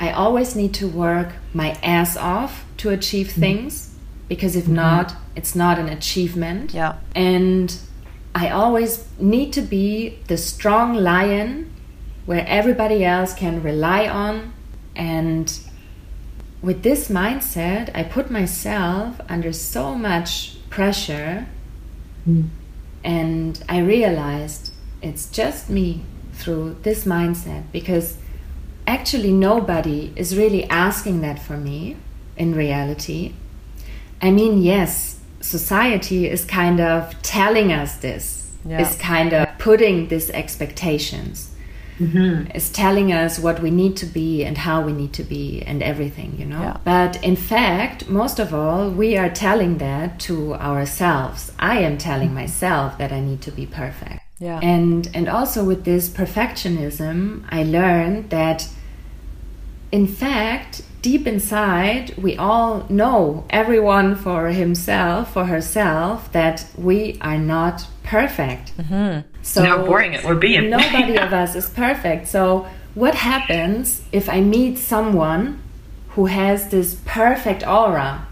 I 0.00 0.10
always 0.10 0.56
need 0.56 0.72
to 0.74 0.88
work 0.88 1.34
my 1.52 1.72
ass 1.82 2.16
off 2.16 2.64
to 2.78 2.88
achieve 2.88 3.28
mm-hmm. 3.28 3.40
things 3.40 3.94
because 4.26 4.56
if 4.56 4.64
mm-hmm. 4.64 4.76
not, 4.76 5.14
it's 5.36 5.54
not 5.54 5.78
an 5.78 5.90
achievement. 5.90 6.72
Yeah. 6.72 6.96
And 7.14 7.76
I 8.34 8.48
always 8.48 9.06
need 9.18 9.52
to 9.52 9.60
be 9.62 10.18
the 10.28 10.38
strong 10.38 10.94
lion 10.94 11.70
where 12.24 12.46
everybody 12.46 13.04
else 13.04 13.34
can 13.34 13.62
rely 13.62 14.08
on. 14.08 14.54
And 14.96 15.52
with 16.60 16.82
this 16.82 17.08
mindset, 17.08 17.90
I 17.94 18.02
put 18.02 18.30
myself 18.30 19.20
under 19.28 19.52
so 19.52 19.94
much 19.94 20.56
pressure. 20.70 21.46
Mm. 22.28 22.48
And 23.04 23.62
I 23.68 23.78
realized 23.78 24.72
it's 25.00 25.30
just 25.30 25.70
me 25.70 26.02
through 26.32 26.76
this 26.82 27.04
mindset 27.04 27.64
because 27.72 28.16
actually 28.86 29.32
nobody 29.32 30.12
is 30.16 30.36
really 30.36 30.64
asking 30.64 31.20
that 31.20 31.38
for 31.38 31.56
me 31.56 31.96
in 32.36 32.54
reality. 32.54 33.34
I 34.20 34.30
mean, 34.30 34.62
yes, 34.62 35.20
society 35.40 36.28
is 36.28 36.44
kind 36.44 36.80
of 36.80 37.20
telling 37.22 37.72
us 37.72 37.96
this, 37.98 38.50
yeah. 38.64 38.80
is 38.80 38.96
kind 38.96 39.32
of 39.32 39.46
putting 39.58 40.08
these 40.08 40.30
expectations. 40.30 41.54
Mm-hmm. 41.98 42.56
is 42.56 42.70
telling 42.70 43.12
us 43.12 43.38
what 43.38 43.60
we 43.60 43.70
need 43.70 43.96
to 43.96 44.06
be 44.06 44.44
and 44.44 44.56
how 44.56 44.82
we 44.82 44.92
need 44.92 45.12
to 45.14 45.24
be 45.24 45.62
and 45.62 45.82
everything, 45.82 46.38
you 46.38 46.46
know. 46.46 46.60
Yeah. 46.60 46.76
But 46.84 47.22
in 47.24 47.34
fact, 47.34 48.08
most 48.08 48.38
of 48.38 48.54
all, 48.54 48.90
we 48.90 49.16
are 49.16 49.28
telling 49.28 49.78
that 49.78 50.20
to 50.20 50.54
ourselves. 50.54 51.52
I 51.58 51.78
am 51.80 51.98
telling 51.98 52.32
myself 52.32 52.98
that 52.98 53.10
I 53.10 53.20
need 53.20 53.42
to 53.42 53.50
be 53.50 53.66
perfect. 53.66 54.20
Yeah. 54.38 54.60
And 54.62 55.10
and 55.12 55.28
also 55.28 55.64
with 55.64 55.84
this 55.84 56.08
perfectionism, 56.08 57.44
I 57.50 57.64
learned 57.64 58.30
that 58.30 58.68
in 59.90 60.06
fact, 60.06 60.82
deep 61.02 61.26
inside, 61.26 62.14
we 62.18 62.36
all 62.36 62.86
know, 62.88 63.46
everyone 63.48 64.14
for 64.14 64.48
himself, 64.48 65.32
for 65.32 65.46
herself, 65.46 66.30
that 66.32 66.66
we 66.76 67.18
are 67.20 67.38
not 67.38 67.86
perfect. 68.02 68.76
Mm-hmm. 68.76 69.37
So 69.48 69.64
how 69.64 69.84
boring 69.84 70.12
it 70.12 70.24
would 70.24 70.40
be. 70.40 70.58
nobody 70.68 71.16
of 71.16 71.32
us 71.32 71.54
is 71.54 71.70
perfect. 71.70 72.28
So 72.28 72.68
what 72.94 73.14
happens 73.14 74.02
if 74.12 74.28
I 74.28 74.40
meet 74.40 74.78
someone 74.78 75.62
who 76.10 76.26
has 76.26 76.68
this 76.68 77.00
perfect 77.04 77.66
aura, 77.66 78.26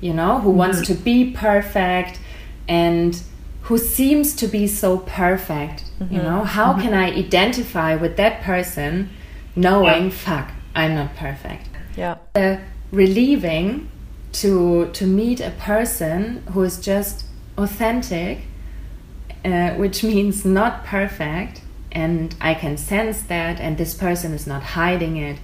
you 0.00 0.12
know, 0.12 0.38
who 0.38 0.48
mm-hmm. 0.50 0.58
wants 0.58 0.86
to 0.86 0.94
be 0.94 1.30
perfect 1.30 2.20
and 2.68 3.20
who 3.62 3.78
seems 3.78 4.34
to 4.36 4.46
be 4.46 4.66
so 4.66 4.98
perfect, 4.98 5.84
mm-hmm. 5.98 6.14
you 6.14 6.22
know, 6.22 6.44
how 6.44 6.72
mm-hmm. 6.72 6.82
can 6.82 6.94
I 6.94 7.12
identify 7.12 7.94
with 7.94 8.16
that 8.16 8.42
person 8.42 9.10
knowing, 9.54 10.04
yeah. 10.04 10.10
fuck, 10.10 10.50
I'm 10.74 10.94
not 10.94 11.14
perfect? 11.16 11.68
Yeah. 11.96 12.16
Uh, 12.34 12.56
relieving 12.90 13.90
to 14.32 14.90
to 14.92 15.06
meet 15.06 15.40
a 15.40 15.50
person 15.50 16.42
who 16.52 16.62
is 16.62 16.80
just 16.80 17.26
authentic, 17.58 18.42
uh, 19.44 19.70
which 19.74 20.04
means 20.04 20.44
not 20.44 20.84
perfect, 20.84 21.62
and 21.90 22.34
I 22.40 22.54
can 22.54 22.76
sense 22.76 23.22
that, 23.22 23.60
and 23.60 23.76
this 23.76 23.94
person 23.94 24.32
is 24.32 24.46
not 24.46 24.62
hiding 24.62 25.16
it. 25.16 25.38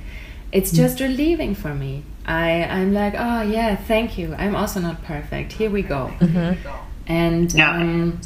It's 0.53 0.73
mm. 0.73 0.77
just 0.77 1.01
relieving 1.01 1.55
for 1.55 1.75
me. 1.75 2.05
I 2.25 2.65
I'm 2.65 2.93
like, 2.93 3.15
oh 3.17 3.43
yeah, 3.43 3.77
thank 3.77 4.19
you. 4.19 4.35
I'm 4.37 4.55
also 4.55 4.81
not 4.81 5.03
perfect. 5.03 5.53
Here 5.53 5.71
we 5.71 5.83
go. 5.83 6.13
Mm-hmm. 6.21 6.69
And 7.07 7.53
yeah. 7.53 7.77
Um, 7.77 8.21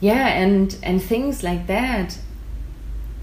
yeah, 0.00 0.28
and 0.28 0.76
and 0.82 1.02
things 1.02 1.42
like 1.42 1.66
that 1.66 2.18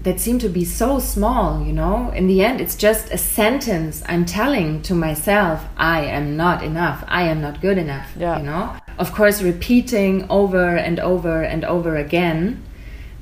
that 0.02 0.18
seem 0.18 0.38
to 0.40 0.48
be 0.48 0.64
so 0.64 0.98
small, 0.98 1.64
you 1.64 1.72
know, 1.72 2.10
in 2.10 2.26
the 2.26 2.42
end, 2.42 2.60
it's 2.60 2.74
just 2.74 3.12
a 3.12 3.18
sentence 3.18 4.02
I'm 4.06 4.24
telling 4.24 4.82
to 4.82 4.94
myself, 4.94 5.64
I 5.76 6.04
am 6.06 6.36
not 6.36 6.64
enough, 6.64 7.04
I 7.06 7.22
am 7.22 7.40
not 7.40 7.60
good 7.60 7.78
enough, 7.78 8.10
yeah. 8.16 8.38
you 8.38 8.44
know. 8.44 8.76
Of 8.98 9.12
course, 9.12 9.42
repeating 9.42 10.26
over 10.30 10.76
and 10.76 11.00
over 11.00 11.42
and 11.42 11.64
over 11.64 11.96
again. 11.96 12.62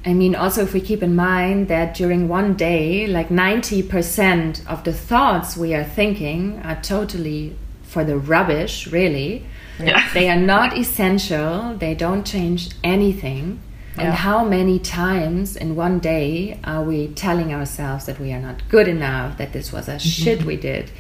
I 0.04 0.14
mean, 0.14 0.34
also, 0.34 0.62
if 0.62 0.72
we 0.72 0.80
keep 0.80 1.02
in 1.02 1.14
mind 1.14 1.68
that 1.68 1.94
during 1.94 2.28
one 2.28 2.54
day, 2.54 3.06
like 3.06 3.28
90% 3.28 4.66
of 4.66 4.84
the 4.84 4.92
thoughts 4.92 5.56
we 5.56 5.74
are 5.74 5.84
thinking 5.84 6.60
are 6.64 6.80
totally 6.80 7.56
for 7.82 8.04
the 8.04 8.16
rubbish, 8.16 8.86
really. 8.86 9.44
Yeah. 9.78 10.08
They 10.14 10.28
are 10.28 10.40
not 10.40 10.76
essential, 10.76 11.74
they 11.76 11.94
don't 11.94 12.26
change 12.26 12.70
anything 12.82 13.60
and 14.00 14.14
how 14.14 14.44
many 14.44 14.78
times 14.78 15.56
in 15.56 15.76
one 15.76 15.98
day 15.98 16.58
are 16.64 16.82
we 16.82 17.08
telling 17.08 17.52
ourselves 17.52 18.06
that 18.06 18.18
we 18.18 18.32
are 18.32 18.40
not 18.40 18.62
good 18.68 18.88
enough, 18.88 19.36
that 19.38 19.52
this 19.52 19.72
was 19.72 19.88
a 19.88 19.92
mm-hmm. 19.92 20.08
shit 20.08 20.44
we 20.44 20.56
did? 20.56 20.90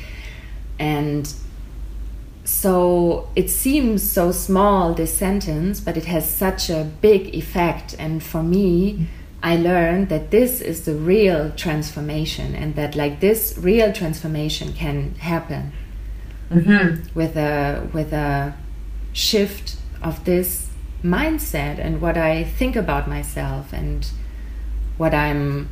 And 0.78 1.32
so 2.44 3.28
it 3.36 3.50
seems 3.50 4.02
so 4.02 4.32
small, 4.32 4.94
this 4.94 5.16
sentence, 5.16 5.80
but 5.80 5.96
it 5.96 6.06
has 6.06 6.28
such 6.28 6.70
a 6.70 6.90
big 7.00 7.34
effect. 7.34 7.94
And 7.98 8.22
for 8.22 8.42
me. 8.42 9.08
I 9.42 9.56
learned 9.56 10.10
that 10.10 10.30
this 10.30 10.60
is 10.60 10.84
the 10.84 10.94
real 10.94 11.50
transformation, 11.52 12.54
and 12.54 12.74
that 12.74 12.94
like 12.94 13.20
this 13.20 13.56
real 13.56 13.90
transformation 13.90 14.74
can 14.74 15.14
happen 15.14 15.72
mm-hmm. 16.50 17.18
with 17.18 17.36
a 17.36 17.88
with 17.92 18.12
a 18.12 18.54
shift 19.12 19.76
of 20.02 20.24
this 20.24 20.68
mindset 21.02 21.78
and 21.78 22.00
what 22.00 22.16
I 22.16 22.44
think 22.44 22.76
about 22.76 23.08
myself 23.08 23.72
and 23.72 24.06
what 24.98 25.14
I'm 25.14 25.68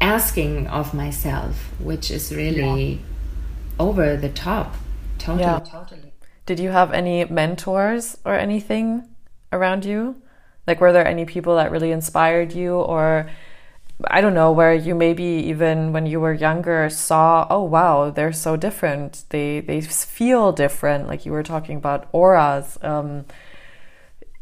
asking 0.00 0.66
of 0.68 0.94
myself, 0.94 1.70
which 1.78 2.10
is 2.10 2.34
really 2.34 2.92
yeah. 2.92 2.98
over 3.78 4.16
the 4.16 4.30
top. 4.30 4.76
Totally, 5.20 5.42
yeah. 5.42 5.58
totally. 5.60 6.12
Did 6.46 6.58
you 6.58 6.70
have 6.70 6.92
any 6.92 7.24
mentors 7.26 8.16
or 8.24 8.34
anything 8.34 9.08
around 9.52 9.84
you? 9.84 10.20
Like, 10.66 10.80
were 10.80 10.92
there 10.92 11.06
any 11.06 11.24
people 11.24 11.56
that 11.56 11.70
really 11.70 11.92
inspired 11.92 12.52
you, 12.52 12.74
or 12.74 13.30
I 14.08 14.20
don't 14.20 14.34
know, 14.34 14.50
where 14.50 14.74
you 14.74 14.94
maybe 14.94 15.24
even 15.24 15.92
when 15.92 16.06
you 16.06 16.20
were 16.20 16.32
younger 16.32 16.88
saw, 16.88 17.46
oh 17.50 17.62
wow, 17.62 18.10
they're 18.10 18.32
so 18.32 18.56
different. 18.56 19.24
They 19.28 19.60
they 19.60 19.80
feel 19.80 20.52
different. 20.52 21.06
Like 21.06 21.26
you 21.26 21.32
were 21.32 21.42
talking 21.42 21.76
about 21.76 22.08
auras. 22.12 22.78
Um, 22.82 23.26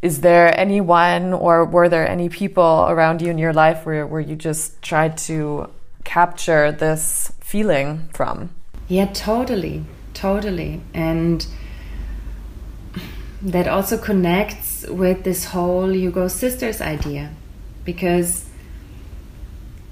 is 0.00 0.20
there 0.20 0.58
anyone 0.58 1.32
or 1.32 1.64
were 1.64 1.88
there 1.88 2.08
any 2.08 2.28
people 2.28 2.86
around 2.88 3.20
you 3.20 3.30
in 3.30 3.38
your 3.38 3.52
life 3.52 3.84
where, 3.84 4.06
where 4.06 4.20
you 4.20 4.36
just 4.36 4.80
tried 4.80 5.18
to 5.18 5.68
capture 6.04 6.70
this 6.70 7.32
feeling 7.40 8.08
from? 8.14 8.50
Yeah, 8.86 9.06
totally. 9.06 9.84
Totally. 10.18 10.80
And 10.94 11.46
that 13.40 13.68
also 13.68 13.96
connects 13.96 14.84
with 14.88 15.22
this 15.22 15.44
whole 15.44 15.94
You 15.94 16.10
Go 16.10 16.26
Sisters 16.26 16.80
idea 16.80 17.30
because 17.84 18.44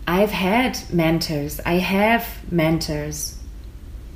I've 0.08 0.32
had 0.32 0.78
mentors. 0.92 1.60
I 1.64 1.74
have 1.74 2.26
mentors. 2.50 3.38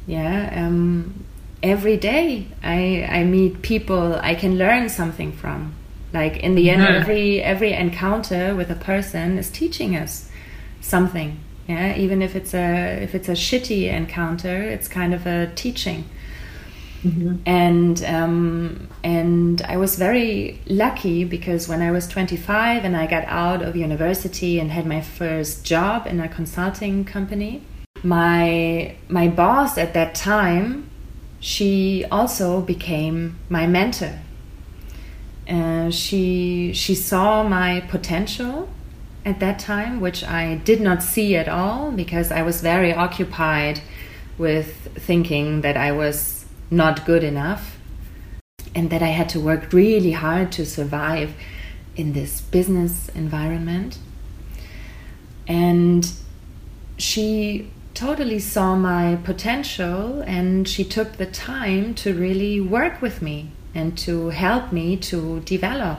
Yeah. 0.09 0.53
Um, 0.53 1.25
every 1.63 1.97
day 1.97 2.49
I 2.65 3.07
I 3.09 3.23
meet 3.23 3.63
people 3.63 4.19
I 4.21 4.35
can 4.35 4.59
learn 4.59 4.89
something 4.89 5.31
from. 5.31 5.75
Like 6.13 6.39
in 6.39 6.57
the 6.57 6.71
end, 6.71 6.83
Mhm. 6.83 7.01
every 7.01 7.41
every 7.41 7.73
encounter 7.73 8.57
with 8.57 8.69
a 8.69 8.75
person 8.75 9.39
is 9.39 9.49
teaching 9.49 9.95
us 9.95 10.29
something. 10.81 11.39
Yeah. 11.71 11.97
Even 11.97 12.23
if 12.23 12.35
it's 12.35 12.55
a 12.55 13.03
if 13.03 13.15
it's 13.15 13.29
a 13.29 13.39
shitty 13.47 13.93
encounter, 13.93 14.63
it's 14.63 14.89
kind 14.89 15.15
of 15.15 15.27
a 15.27 15.51
teaching 15.55 16.05
and 17.47 18.05
um, 18.05 18.89
and 19.03 19.63
I 19.63 19.79
was 19.79 19.97
very 19.97 20.61
lucky 20.67 21.25
because 21.25 21.67
when 21.67 21.81
I 21.81 21.91
was 21.91 22.07
25 22.07 22.85
and 22.85 22.97
I 22.97 23.07
got 23.07 23.25
out 23.25 23.63
of 23.63 23.75
university 23.75 24.61
and 24.61 24.71
had 24.71 24.87
my 24.87 25.01
first 25.01 25.65
job 25.65 26.07
in 26.07 26.21
a 26.21 26.29
consulting 26.29 27.05
company, 27.05 27.63
my 28.03 28.97
my 29.09 29.29
boss 29.29 29.79
at 29.79 29.95
that 29.95 30.15
time, 30.15 30.91
she 31.41 32.05
also 32.11 32.61
became 32.61 33.39
my 33.49 33.67
mentor. 33.67 34.19
Uh, 35.49 35.91
she 35.91 36.73
she 36.75 36.95
saw 36.95 37.43
my 37.43 37.81
potential 37.89 38.69
at 39.25 39.41
that 39.41 39.59
time, 39.59 40.01
which 40.01 40.25
I 40.25 40.57
did 40.57 40.81
not 40.81 41.03
see 41.03 41.37
at 41.37 41.49
all 41.49 41.91
because 41.91 42.33
I 42.33 42.43
was 42.43 42.61
very 42.61 42.93
occupied 42.93 43.81
with 44.39 44.89
thinking 44.97 45.61
that 45.61 45.77
I 45.77 45.93
was 45.93 46.47
not 46.71 47.05
good 47.05 47.23
enough 47.23 47.79
and 48.75 48.91
that 48.91 49.03
I 49.03 49.09
had 49.09 49.29
to 49.31 49.41
work 49.41 49.73
really 49.73 50.13
hard 50.13 50.53
to 50.53 50.65
survive 50.65 51.35
in 51.97 52.13
this 52.13 52.41
business 52.41 53.09
environment. 53.11 53.99
And 55.47 56.11
she 56.97 57.71
totally 57.95 58.39
saw 58.39 58.77
my 58.77 59.17
potential 59.25 60.23
and 60.23 60.67
she 60.67 60.85
took 60.85 61.15
the 61.17 61.27
time 61.27 61.95
to 61.97 62.15
really 62.15 62.61
work 62.61 63.03
with 63.03 63.21
me 63.21 63.51
and 63.75 63.99
to 63.99 64.31
help 64.31 64.73
me 64.73 64.97
to 64.97 65.41
develop. 65.41 65.99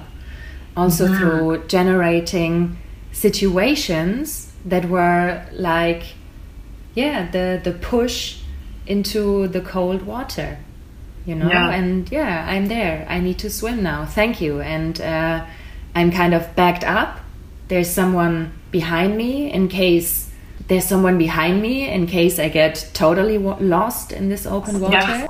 Also, 0.75 1.13
through 1.13 1.67
generating 1.67 2.77
situations 3.12 4.52
that 4.65 4.86
were 4.86 5.45
like, 5.52 6.04
yeah, 6.93 7.30
the, 7.32 7.60
the 7.63 7.71
push 7.71 8.39
into 8.86 9.47
the 9.47 9.62
cold 9.62 10.04
water, 10.04 10.58
you 11.26 11.36
know? 11.36 11.50
Yeah. 11.50 11.71
And 11.71 12.12
yeah, 12.12 12.45
I'm 12.47 12.67
there. 12.67 13.06
I 13.10 13.19
need 13.19 13.39
to 13.39 13.50
swim 13.50 13.84
now. 13.84 14.06
Thank 14.06 14.41
you. 14.41 14.62
And 14.62 15.00
uh, 15.00 15.45
I'm 15.95 16.12
kind 16.12 16.34
of 16.34 16.56
backed 16.56 16.84
up. 16.84 17.19
There's 17.67 17.89
someone 17.89 18.54
behind 18.71 19.17
me 19.17 19.52
in 19.52 19.67
case 19.67 20.30
there's 20.67 20.86
someone 20.86 21.17
behind 21.17 21.62
me 21.62 21.89
in 21.89 22.08
case 22.08 22.39
I 22.39 22.47
get 22.50 22.89
totally 22.93 23.38
wa- 23.38 23.58
lost 23.60 24.12
in 24.12 24.30
this 24.30 24.45
open 24.45 24.80
water. 24.80 24.95
Yeah. 24.95 25.28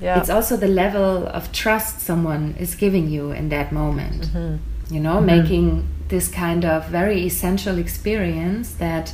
Yeah. 0.00 0.20
It's 0.20 0.28
also 0.28 0.56
the 0.56 0.68
level 0.68 1.26
of 1.26 1.52
trust 1.52 2.00
someone 2.00 2.54
is 2.58 2.74
giving 2.74 3.08
you 3.08 3.30
in 3.32 3.48
that 3.48 3.72
moment. 3.72 4.26
Mm-hmm. 4.26 4.56
You 4.90 5.00
know, 5.00 5.16
mm-hmm. 5.16 5.26
making 5.26 5.88
this 6.08 6.28
kind 6.28 6.64
of 6.64 6.86
very 6.88 7.22
essential 7.26 7.78
experience 7.78 8.74
that 8.74 9.12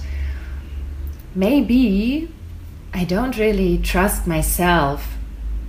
maybe 1.35 2.31
I 2.93 3.05
don't 3.05 3.37
really 3.39 3.79
trust 3.79 4.27
myself 4.27 5.15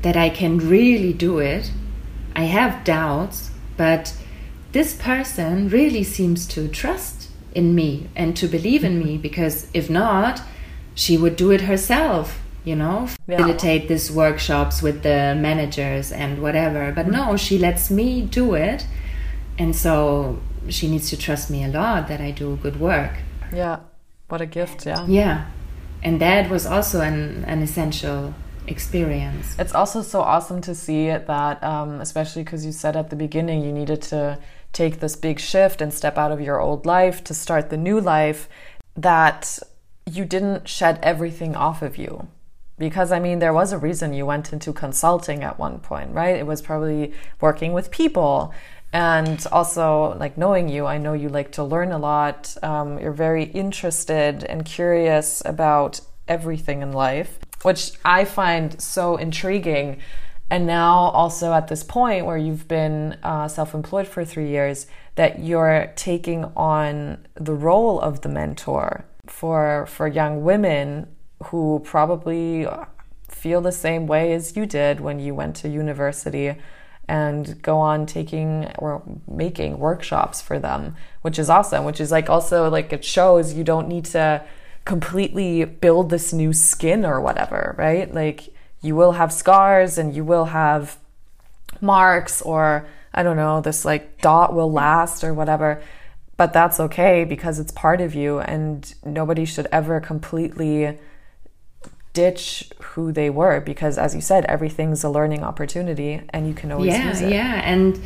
that 0.02 0.18
I 0.18 0.30
can 0.30 0.58
really 0.58 1.14
do 1.14 1.40
it. 1.40 1.72
I 2.36 2.44
have 2.44 2.84
doubts, 2.84 3.52
but 3.78 4.14
this 4.74 4.94
person 4.96 5.70
really 5.70 6.04
seems 6.04 6.46
to 6.48 6.68
trust 6.68 7.30
in 7.56 7.74
me 7.76 8.10
and 8.16 8.36
to 8.36 8.48
believe 8.48 8.84
in 8.84 9.00
me 9.00 9.14
mm-hmm. 9.14 9.22
because 9.22 9.68
if 9.74 9.90
not, 9.90 10.42
she 10.96 11.18
would 11.18 11.36
do 11.36 11.52
it 11.52 11.62
herself, 11.62 12.42
you 12.66 12.76
know, 12.76 13.08
Yeah. 13.28 13.38
facilitate 13.38 13.88
these 13.88 14.12
workshops 14.12 14.82
with 14.82 15.04
the 15.04 15.36
managers 15.40 16.12
and 16.12 16.42
whatever. 16.42 16.92
But 16.92 17.06
mm-hmm. 17.06 17.30
no, 17.32 17.38
she 17.38 17.58
lets 17.58 17.90
me 17.90 18.24
do 18.24 18.56
it. 18.56 18.86
And 19.58 19.76
so 19.76 20.42
she 20.70 20.90
needs 20.90 21.10
to 21.10 21.18
trust 21.18 21.50
me 21.50 21.64
a 21.64 21.68
lot 21.68 22.08
that 22.08 22.22
I 22.22 22.32
do 22.32 22.58
good 22.58 22.80
work. 22.80 23.12
yeah. 23.54 23.80
What 24.30 24.42
a 24.42 24.46
gift. 24.48 24.86
Yeah. 24.86 25.06
Yeah. 25.06 25.46
And 26.02 26.20
that 26.20 26.50
was 26.50 26.66
also 26.66 27.02
an, 27.02 27.46
an 27.46 27.62
essential 27.62 28.34
experience. 28.66 29.56
It's 29.60 29.76
also 29.76 30.02
so 30.02 30.22
awesome 30.22 30.60
to 30.62 30.74
see 30.74 31.08
that, 31.08 31.64
um, 31.64 32.02
especially 32.02 32.44
because 32.44 32.66
you 32.66 32.72
said 32.72 32.96
at 32.96 33.10
the 33.10 33.16
beginning 33.16 33.64
you 33.64 33.72
needed 33.72 34.02
to 34.04 34.40
take 34.72 35.00
this 35.00 35.16
big 35.16 35.40
shift 35.40 35.82
and 35.82 35.94
step 35.94 36.18
out 36.18 36.32
of 36.32 36.42
your 36.42 36.60
old 36.60 36.86
life 36.86 37.24
to 37.26 37.34
start 37.34 37.70
the 37.70 37.78
new 37.78 38.00
life, 38.00 38.50
that 38.96 39.60
you 40.10 40.26
didn't 40.26 40.68
shed 40.68 41.00
everything 41.04 41.56
off 41.56 41.82
of 41.82 41.98
you. 41.98 42.28
Because, 42.80 43.12
I 43.12 43.20
mean, 43.20 43.38
there 43.38 43.54
was 43.54 43.72
a 43.72 43.78
reason 43.78 44.14
you 44.14 44.26
went 44.26 44.52
into 44.52 44.74
consulting 44.74 45.44
at 45.44 45.60
one 45.60 45.80
point, 45.80 46.12
right? 46.12 46.36
It 46.36 46.48
was 46.48 46.62
probably 46.62 47.14
working 47.40 47.72
with 47.72 47.92
people. 47.92 48.52
And 48.94 49.44
also, 49.52 50.16
like 50.20 50.38
knowing 50.38 50.70
you, 50.70 50.86
I 50.86 51.00
know 51.00 51.14
you 51.14 51.28
like 51.28 51.52
to 51.54 51.64
learn 51.64 51.92
a 51.92 51.98
lot. 51.98 52.56
Um, 52.62 53.00
you're 53.00 53.12
very 53.12 53.46
interested 53.46 54.44
and 54.44 54.64
curious 54.64 55.42
about 55.46 56.00
everything 56.28 56.84
in 56.84 56.92
life, 56.92 57.40
which 57.64 57.94
I 58.06 58.24
find 58.24 58.80
so 58.80 59.18
intriguing. 59.18 60.00
And 60.52 60.68
now, 60.68 60.94
also 60.94 61.54
at 61.54 61.70
this 61.70 61.84
point 61.84 62.28
where 62.28 62.38
you've 62.38 62.68
been 62.68 63.18
uh, 63.24 63.48
self 63.48 63.74
employed 63.74 64.08
for 64.08 64.24
three 64.24 64.50
years, 64.50 64.86
that 65.16 65.40
you're 65.40 65.92
taking 65.96 66.46
on 66.56 67.26
the 67.34 67.54
role 67.54 68.00
of 68.00 68.22
the 68.22 68.30
mentor 68.30 69.06
for, 69.26 69.88
for 69.88 70.08
young 70.08 70.44
women 70.44 71.08
who 71.46 71.82
probably 71.84 72.68
feel 73.28 73.62
the 73.62 73.72
same 73.72 74.06
way 74.06 74.34
as 74.34 74.56
you 74.56 74.68
did 74.68 75.00
when 75.00 75.20
you 75.20 75.34
went 75.34 75.56
to 75.56 75.68
university 75.68 76.56
and 77.08 77.62
go 77.62 77.78
on 77.80 78.06
taking 78.06 78.72
or 78.78 79.04
making 79.28 79.78
workshops 79.78 80.42
for 80.42 80.60
them, 80.60 80.96
which 81.22 81.38
is 81.38 81.50
awesome. 81.50 81.84
Which 81.86 82.00
is 82.00 82.12
like 82.12 82.30
also 82.30 82.70
like 82.70 82.94
it 82.94 83.04
shows 83.04 83.54
you 83.54 83.64
don't 83.64 83.88
need 83.88 84.06
to 84.06 84.44
completely 84.86 85.66
build 85.66 86.10
this 86.10 86.34
new 86.34 86.54
skin 86.54 87.06
or 87.06 87.20
whatever, 87.20 87.76
right? 87.78 88.14
Like 88.14 88.50
you 88.82 88.96
will 88.96 89.14
have 89.14 89.32
scars 89.32 89.98
and 89.98 90.16
you 90.16 90.24
will 90.24 90.46
have 90.46 90.98
marks 91.82 92.42
or 92.42 92.88
I 93.14 93.24
don't 93.24 93.38
know, 93.38 93.62
this 93.62 93.86
like 93.86 94.22
dot 94.22 94.54
will 94.54 94.72
last 94.72 95.24
or 95.24 95.34
whatever. 95.34 95.82
But 96.36 96.52
that's 96.52 96.80
okay 96.80 97.26
because 97.26 97.60
it's 97.60 97.72
part 97.72 98.02
of 98.02 98.16
you 98.16 98.40
and 98.40 98.94
nobody 99.06 99.46
should 99.46 99.68
ever 99.72 100.00
completely 100.00 100.98
ditch 102.14 102.72
who 102.80 103.12
they 103.12 103.30
were 103.30 103.60
because 103.60 103.98
as 103.98 104.14
you 104.14 104.22
said 104.22 104.46
everything's 104.46 105.04
a 105.04 105.10
learning 105.10 105.44
opportunity 105.44 106.22
and 106.30 106.48
you 106.48 106.54
can 106.54 106.72
always 106.72 106.94
yeah, 106.94 107.10
use 107.10 107.22
it 107.22 107.32
yeah. 107.32 107.62
And 107.64 108.00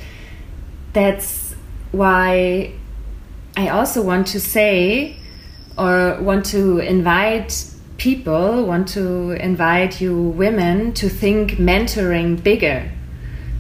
that's 0.94 1.54
why 1.92 2.74
I 3.56 3.70
also 3.70 4.02
want 4.02 4.28
to 4.28 4.40
say 4.40 5.18
or 5.78 6.18
want 6.22 6.46
to 6.48 6.80
invite 6.80 7.74
people, 7.98 8.66
want 8.66 8.88
to 8.90 9.32
invite 9.32 10.00
you 10.00 10.16
women 10.16 10.94
to 10.94 11.10
think 11.10 11.52
mentoring 11.52 12.42
bigger. 12.42 12.92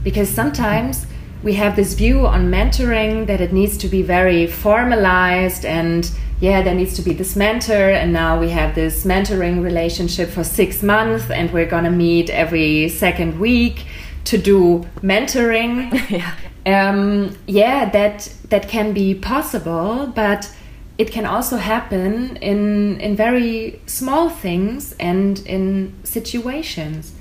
Because 0.03 0.29
sometimes 0.29 1.05
we 1.43 1.53
have 1.53 1.75
this 1.75 1.93
view 1.93 2.25
on 2.25 2.49
mentoring 2.49 3.27
that 3.27 3.41
it 3.41 3.53
needs 3.53 3.77
to 3.79 3.87
be 3.87 4.01
very 4.01 4.47
formalized 4.47 5.65
and 5.65 6.11
yeah, 6.39 6.61
there 6.61 6.75
needs 6.75 6.95
to 6.95 7.01
be 7.01 7.13
this 7.13 7.35
mentor, 7.35 7.89
and 7.89 8.13
now 8.13 8.39
we 8.39 8.49
have 8.49 8.75
this 8.75 9.05
mentoring 9.05 9.63
relationship 9.63 10.29
for 10.29 10.43
six 10.43 10.83
months, 10.83 11.29
and 11.29 11.51
we're 11.51 11.65
gonna 11.65 11.91
meet 11.91 12.29
every 12.29 12.89
second 12.89 13.39
week 13.39 13.85
to 14.25 14.37
do 14.37 14.85
mentoring. 15.01 15.91
yeah 16.09 16.35
um, 16.67 17.37
yeah, 17.47 17.89
that 17.89 18.33
that 18.49 18.67
can 18.67 18.93
be 18.93 19.15
possible, 19.15 20.07
but 20.07 20.51
it 20.97 21.11
can 21.11 21.25
also 21.25 21.57
happen 21.57 22.35
in 22.37 22.99
in 22.99 23.15
very 23.15 23.81
small 23.85 24.29
things 24.29 24.93
and 24.99 25.39
in 25.45 25.93
situations. 26.03 27.13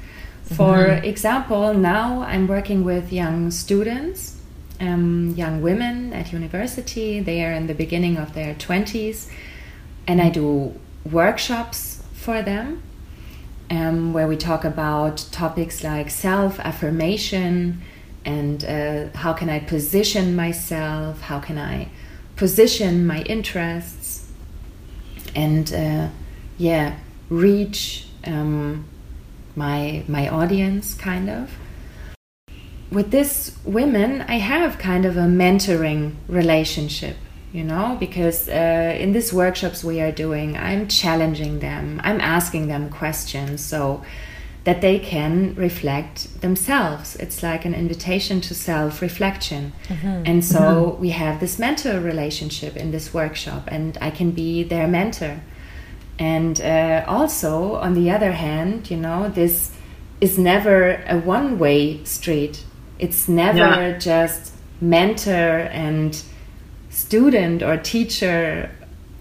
For 0.43 0.87
example, 0.87 1.75
now 1.75 2.23
I'm 2.23 2.47
working 2.47 2.85
with 2.85 3.13
young 3.13 3.51
students, 3.51 4.36
um, 4.81 5.35
young 5.37 5.63
women 5.63 6.13
at 6.13 6.33
university. 6.33 7.21
They 7.21 7.45
are 7.45 7.53
in 7.53 7.67
the 7.67 7.75
beginning 7.75 8.17
of 8.17 8.35
their 8.35 8.55
twenties, 8.55 9.31
and 10.07 10.21
I 10.21 10.31
do 10.31 10.79
workshops 11.05 12.03
for 12.13 12.43
them 12.43 12.83
um, 13.71 14.13
where 14.13 14.27
we 14.27 14.37
talk 14.37 14.65
about 14.65 15.27
topics 15.33 15.83
like 15.83 16.11
self 16.11 16.59
affirmation 16.61 17.83
and 18.25 18.65
uh, 18.65 19.17
how 19.17 19.33
can 19.33 19.49
I 19.49 19.61
position 19.61 20.35
myself, 20.35 21.21
how 21.21 21.39
can 21.39 21.59
I 21.59 21.89
position 22.35 23.07
my 23.07 23.23
interests, 23.23 24.31
and 25.35 25.73
uh, 25.73 26.09
yeah, 26.59 26.97
reach 27.29 28.09
um, 28.25 28.87
my 29.55 30.05
my 30.09 30.29
audience 30.29 30.95
kind 30.95 31.31
of. 31.31 31.51
With 32.91 33.11
this 33.11 33.57
women, 33.65 34.23
I 34.23 34.37
have 34.37 34.79
kind 34.79 35.05
of 35.05 35.17
a 35.17 35.27
mentoring 35.27 36.15
relationship 36.29 37.17
you 37.57 37.65
know, 37.65 37.97
because 37.99 38.51
uh, 38.51 38.97
in 38.99 39.13
these 39.13 39.33
workshops 39.33 39.83
we 39.83 39.99
are 40.03 40.13
doing, 40.13 40.59
I'm 40.59 40.89
challenging 40.89 41.61
them, 41.61 42.03
I'm 42.05 42.21
asking 42.21 42.69
them 42.69 42.91
questions 42.91 43.65
so 43.65 44.05
that 44.65 44.83
they 44.83 44.99
can 44.99 45.55
reflect 45.55 46.43
themselves. 46.43 47.17
It's 47.17 47.43
like 47.43 47.65
an 47.65 47.73
invitation 47.73 48.43
to 48.43 48.55
self 48.55 49.01
reflection. 49.01 49.73
Mm-hmm. 49.89 50.23
And 50.27 50.45
so 50.45 50.61
mm-hmm. 50.61 51.01
we 51.01 51.11
have 51.11 51.41
this 51.41 51.59
mentor 51.59 51.99
relationship 51.99 52.77
in 52.77 52.91
this 52.91 53.15
workshop, 53.15 53.69
and 53.69 53.97
I 54.03 54.11
can 54.11 54.33
be 54.33 54.63
their 54.63 54.87
mentor. 54.87 55.41
And 56.19 56.61
uh, 56.61 57.05
also, 57.07 57.77
on 57.77 57.95
the 57.95 58.11
other 58.11 58.33
hand, 58.33 58.91
you 58.91 58.99
know, 58.99 59.31
this 59.31 59.73
is 60.21 60.37
never 60.39 61.03
a 61.09 61.19
one 61.19 61.59
way 61.59 62.05
street. 62.05 62.65
It's 62.99 63.29
never 63.29 63.59
yeah. 63.59 63.99
just 63.99 64.53
mentor 64.81 65.69
and 65.73 66.23
student 66.91 67.63
or 67.63 67.77
teacher 67.77 68.71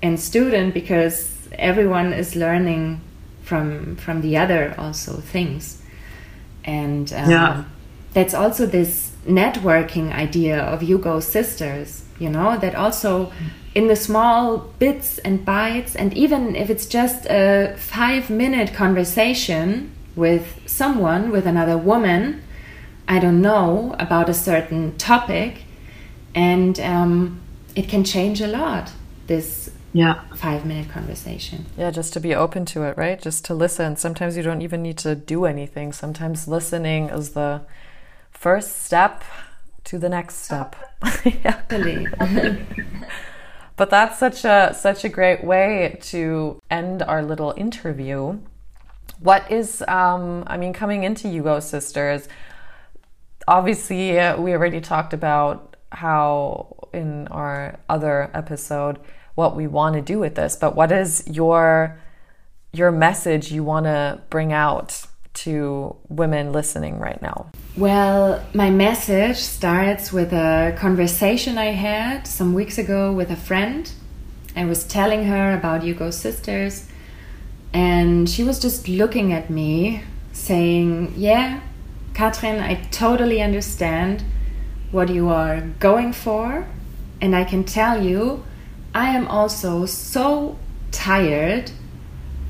and 0.01 0.19
student 0.19 0.73
because 0.73 1.49
everyone 1.53 2.13
is 2.13 2.35
learning 2.35 3.01
from 3.43 3.95
from 3.97 4.21
the 4.21 4.37
other 4.37 4.73
also 4.77 5.17
things 5.17 5.81
and 6.63 7.13
um, 7.13 7.29
yeah. 7.29 7.63
that's 8.13 8.33
also 8.33 8.65
this 8.65 9.11
networking 9.27 10.11
idea 10.13 10.59
of 10.59 10.83
You 10.83 10.97
Go 10.97 11.19
sisters 11.19 12.03
you 12.19 12.29
know 12.29 12.57
that 12.57 12.75
also 12.75 13.31
in 13.73 13.87
the 13.87 13.95
small 13.95 14.57
bits 14.79 15.17
and 15.19 15.45
bytes 15.45 15.95
and 15.95 16.13
even 16.13 16.55
if 16.55 16.69
it's 16.69 16.85
just 16.85 17.25
a 17.25 17.75
five 17.77 18.29
minute 18.29 18.73
conversation 18.73 19.91
with 20.15 20.61
someone 20.65 21.29
with 21.29 21.45
another 21.45 21.77
woman 21.77 22.41
i 23.07 23.19
don't 23.19 23.41
know 23.41 23.95
about 23.99 24.29
a 24.29 24.33
certain 24.33 24.97
topic 24.97 25.63
and 26.33 26.79
um, 26.81 27.41
it 27.75 27.87
can 27.87 28.03
change 28.03 28.41
a 28.41 28.47
lot 28.47 28.91
this 29.27 29.71
yeah. 29.95 30.21
five 30.35 30.65
minute 30.65 30.89
conversation. 30.89 31.65
Yeah 31.77 31.89
just 31.89 32.11
to 32.13 32.19
be 32.19 32.35
open 32.35 32.65
to 32.65 32.83
it 32.83 32.97
right? 32.97 33.19
Just 33.19 33.45
to 33.45 33.53
listen. 33.53 33.95
Sometimes 33.95 34.35
you 34.35 34.43
don't 34.43 34.61
even 34.61 34.81
need 34.83 34.97
to 34.99 35.15
do 35.15 35.45
anything. 35.45 35.93
Sometimes 35.93 36.47
listening 36.47 37.09
is 37.09 37.31
the 37.31 37.61
first 38.29 38.83
step 38.83 39.23
to 39.85 39.97
the 39.97 40.09
next 40.09 40.35
step. 40.35 40.75
Yeah. 41.25 41.61
but 43.77 43.89
that's 43.89 44.19
such 44.19 44.43
a 44.43 44.75
such 44.77 45.05
a 45.05 45.09
great 45.09 45.43
way 45.43 45.97
to 46.01 46.61
end 46.69 47.01
our 47.01 47.23
little 47.23 47.53
interview. 47.55 48.39
What 49.19 49.49
is 49.49 49.81
um 49.87 50.43
i 50.47 50.57
mean 50.57 50.73
coming 50.73 51.03
into 51.03 51.29
you 51.29 51.43
go 51.43 51.59
sisters 51.61 52.27
obviously 53.47 54.13
we 54.13 54.53
already 54.53 54.81
talked 54.81 55.13
about 55.13 55.75
how 55.91 56.89
in 56.93 57.27
our 57.27 57.79
other 57.89 58.29
episode 58.33 58.99
what 59.35 59.55
we 59.55 59.67
want 59.67 59.95
to 59.95 60.01
do 60.01 60.19
with 60.19 60.35
this, 60.35 60.55
but 60.55 60.75
what 60.75 60.91
is 60.91 61.23
your 61.27 61.99
your 62.73 62.91
message 62.91 63.51
you 63.51 63.63
want 63.63 63.85
to 63.85 64.21
bring 64.29 64.51
out 64.51 65.05
to 65.33 65.95
women 66.09 66.51
listening 66.51 66.99
right 66.99 67.21
now? 67.21 67.49
Well, 67.77 68.45
my 68.53 68.69
message 68.69 69.37
starts 69.37 70.11
with 70.11 70.33
a 70.33 70.75
conversation 70.77 71.57
I 71.57 71.71
had 71.71 72.25
some 72.27 72.53
weeks 72.53 72.77
ago 72.77 73.13
with 73.13 73.31
a 73.31 73.35
friend. 73.35 73.91
I 74.55 74.65
was 74.65 74.85
telling 74.85 75.25
her 75.25 75.53
about 75.53 75.83
You 75.83 75.93
Go 75.93 76.11
Sisters, 76.11 76.87
and 77.73 78.29
she 78.29 78.43
was 78.43 78.59
just 78.59 78.87
looking 78.87 79.33
at 79.33 79.49
me 79.49 80.03
saying, 80.31 81.13
Yeah, 81.17 81.59
Katrin, 82.15 82.61
I 82.61 82.75
totally 82.91 83.41
understand 83.41 84.23
what 84.89 85.09
you 85.09 85.27
are 85.27 85.59
going 85.81 86.13
for, 86.13 86.65
and 87.19 87.35
I 87.35 87.43
can 87.43 87.65
tell 87.65 88.01
you 88.01 88.45
I 88.93 89.09
am 89.09 89.27
also 89.27 89.85
so 89.85 90.57
tired 90.91 91.71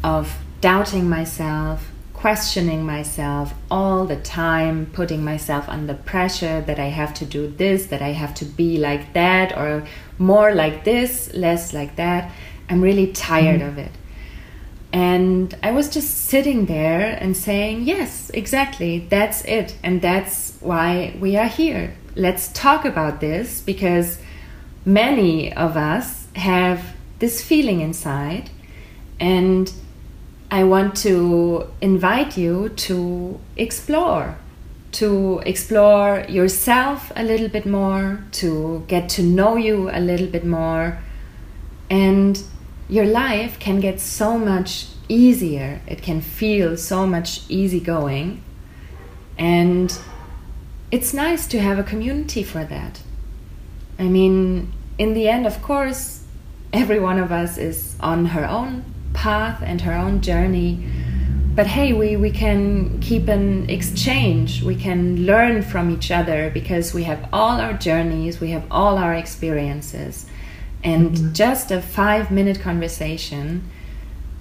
of 0.03 0.37
doubting 0.61 1.09
myself, 1.09 1.89
questioning 2.13 2.85
myself 2.85 3.55
all 3.71 4.05
the 4.05 4.17
time, 4.17 4.85
putting 4.93 5.23
myself 5.23 5.67
under 5.67 5.95
pressure 5.95 6.61
that 6.61 6.77
I 6.77 6.89
have 6.89 7.15
to 7.15 7.25
do 7.25 7.47
this, 7.47 7.87
that 7.87 8.03
I 8.03 8.09
have 8.09 8.35
to 8.35 8.45
be 8.45 8.77
like 8.77 9.13
that, 9.13 9.57
or 9.57 9.87
more 10.19 10.53
like 10.53 10.83
this, 10.83 11.33
less 11.33 11.73
like 11.73 11.95
that. 11.95 12.31
I'm 12.69 12.81
really 12.81 13.11
tired 13.11 13.61
mm-hmm. 13.61 13.69
of 13.69 13.77
it. 13.79 13.91
And 14.95 15.53
I 15.61 15.71
was 15.71 15.89
just 15.89 16.29
sitting 16.29 16.67
there 16.67 17.17
and 17.19 17.35
saying, 17.35 17.83
Yes, 17.83 18.31
exactly, 18.33 18.99
that's 19.09 19.43
it. 19.43 19.75
And 19.83 20.01
that's 20.01 20.53
why 20.61 21.17
we 21.19 21.35
are 21.35 21.49
here. 21.49 21.93
Let's 22.15 22.47
talk 22.53 22.85
about 22.85 23.19
this 23.19 23.59
because 23.59 24.19
many 24.85 25.51
of 25.51 25.75
us 25.75 26.27
have 26.37 26.95
this 27.19 27.43
feeling 27.43 27.81
inside 27.81 28.49
and 29.19 29.69
I 30.49 30.63
want 30.63 30.95
to 30.97 31.67
invite 31.81 32.37
you 32.37 32.69
to 32.69 33.37
explore, 33.57 34.37
to 34.93 35.41
explore 35.45 36.23
yourself 36.29 37.11
a 37.17 37.23
little 37.23 37.49
bit 37.49 37.65
more, 37.65 38.23
to 38.43 38.85
get 38.87 39.09
to 39.09 39.23
know 39.23 39.57
you 39.57 39.89
a 39.89 39.99
little 39.99 40.27
bit 40.27 40.45
more. 40.45 40.99
And 41.89 42.41
your 42.87 43.05
life 43.05 43.59
can 43.59 43.79
get 43.79 43.99
so 43.99 44.37
much 44.37 44.87
easier, 45.07 45.81
it 45.87 46.01
can 46.01 46.21
feel 46.21 46.77
so 46.77 47.05
much 47.05 47.41
easygoing. 47.49 48.41
And 49.37 49.97
it's 50.91 51.13
nice 51.13 51.47
to 51.47 51.59
have 51.59 51.77
a 51.77 51.83
community 51.83 52.43
for 52.43 52.63
that. 52.63 53.01
I 53.99 54.03
mean, 54.03 54.71
in 54.97 55.13
the 55.13 55.27
end, 55.27 55.45
of 55.45 55.61
course, 55.61 56.25
every 56.73 56.99
one 56.99 57.19
of 57.19 57.31
us 57.31 57.57
is 57.57 57.95
on 57.99 58.25
her 58.25 58.45
own 58.45 58.83
path 59.13 59.61
and 59.63 59.81
her 59.81 59.93
own 59.93 60.21
journey 60.21 60.85
but 61.55 61.65
hey 61.65 61.93
we, 61.93 62.17
we 62.17 62.29
can 62.29 62.99
keep 62.99 63.29
an 63.29 63.69
exchange 63.69 64.61
we 64.61 64.75
can 64.75 65.25
learn 65.25 65.61
from 65.61 65.89
each 65.89 66.11
other 66.11 66.51
because 66.53 66.93
we 66.93 67.03
have 67.03 67.29
all 67.31 67.61
our 67.61 67.73
journeys 67.73 68.41
we 68.41 68.49
have 68.49 68.65
all 68.69 68.97
our 68.97 69.13
experiences 69.13 70.25
and 70.85 71.11
mm-hmm. 71.11 71.33
just 71.33 71.71
a 71.71 71.81
five 71.81 72.31
minute 72.31 72.59
conversation 72.59 73.69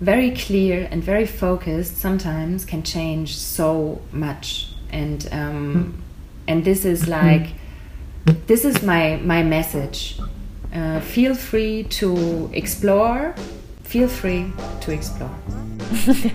very 0.01 0.31
clear 0.31 0.89
and 0.91 1.03
very 1.03 1.27
focused 1.27 1.97
sometimes 1.97 2.65
can 2.65 2.83
change 2.83 3.37
so 3.37 4.01
much 4.13 4.69
and 4.91 5.29
um, 5.33 5.75
mm-hmm. 5.75 6.01
and 6.47 6.65
this 6.65 6.85
is 6.85 7.09
like 7.09 7.55
this 8.47 8.65
is 8.65 8.83
my 8.83 9.17
my 9.17 9.43
message 9.43 10.19
uh, 10.75 10.99
feel 11.01 11.35
free 11.35 11.85
to 11.85 12.51
explore. 12.53 13.35
Feel 13.85 14.09
free 14.09 14.53
to 14.81 14.93
explore. 14.93 15.35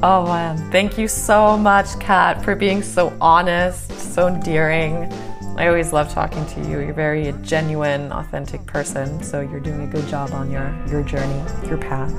Oh 0.00 0.26
man, 0.26 0.70
thank 0.70 0.96
you 0.96 1.08
so 1.08 1.58
much, 1.58 1.98
Kat, 1.98 2.44
for 2.44 2.54
being 2.54 2.84
so 2.84 3.12
honest, 3.20 3.90
so 3.98 4.28
endearing. 4.28 5.12
I 5.58 5.66
always 5.66 5.92
love 5.92 6.08
talking 6.08 6.46
to 6.46 6.60
you. 6.60 6.78
You're 6.78 6.92
very 6.92 7.34
genuine, 7.42 8.12
authentic 8.12 8.64
person. 8.64 9.20
So 9.24 9.40
you're 9.40 9.58
doing 9.58 9.82
a 9.82 9.86
good 9.88 10.06
job 10.06 10.30
on 10.30 10.52
your 10.52 10.72
your 10.88 11.02
journey, 11.02 11.42
your 11.66 11.78
path. 11.78 12.14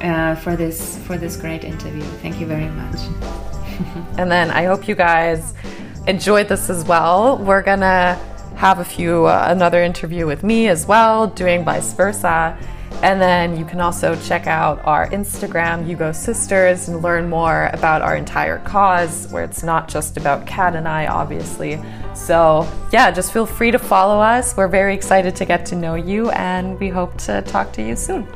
Uh, 0.00 0.36
for 0.36 0.54
this 0.54 0.96
for 0.98 1.18
this 1.18 1.36
great 1.36 1.64
interview. 1.64 2.04
Thank 2.22 2.38
you 2.38 2.46
very 2.46 2.68
much. 2.68 3.00
and 4.16 4.30
then 4.30 4.52
I 4.52 4.62
hope 4.62 4.86
you 4.86 4.94
guys 4.94 5.54
enjoyed 6.06 6.46
this 6.46 6.70
as 6.70 6.84
well. 6.84 7.38
We're 7.38 7.62
gonna 7.62 8.14
have 8.54 8.78
a 8.78 8.84
few 8.84 9.26
uh, 9.26 9.46
another 9.48 9.82
interview 9.82 10.24
with 10.24 10.44
me 10.44 10.68
as 10.68 10.86
well, 10.86 11.26
doing 11.26 11.64
vice 11.64 11.92
versa. 11.94 12.56
And 13.02 13.20
then 13.20 13.56
you 13.56 13.64
can 13.64 13.80
also 13.80 14.16
check 14.22 14.46
out 14.46 14.84
our 14.84 15.08
Instagram, 15.10 15.88
You 15.88 15.96
Go 15.96 16.10
Sisters, 16.10 16.88
and 16.88 17.02
learn 17.02 17.28
more 17.28 17.70
about 17.72 18.02
our 18.02 18.16
entire 18.16 18.58
cause, 18.60 19.28
where 19.30 19.44
it's 19.44 19.62
not 19.62 19.88
just 19.88 20.16
about 20.16 20.46
Kat 20.46 20.74
and 20.74 20.88
I, 20.88 21.06
obviously. 21.06 21.80
So, 22.18 22.70
yeah, 22.92 23.10
just 23.10 23.32
feel 23.32 23.46
free 23.46 23.70
to 23.70 23.78
follow 23.78 24.20
us. 24.20 24.56
We're 24.56 24.68
very 24.68 24.94
excited 24.94 25.34
to 25.36 25.44
get 25.46 25.64
to 25.66 25.76
know 25.76 25.94
you, 25.94 26.30
and 26.30 26.78
we 26.78 26.90
hope 26.90 27.16
to 27.18 27.40
talk 27.42 27.72
to 27.74 27.82
you 27.82 27.96
soon. 27.96 28.26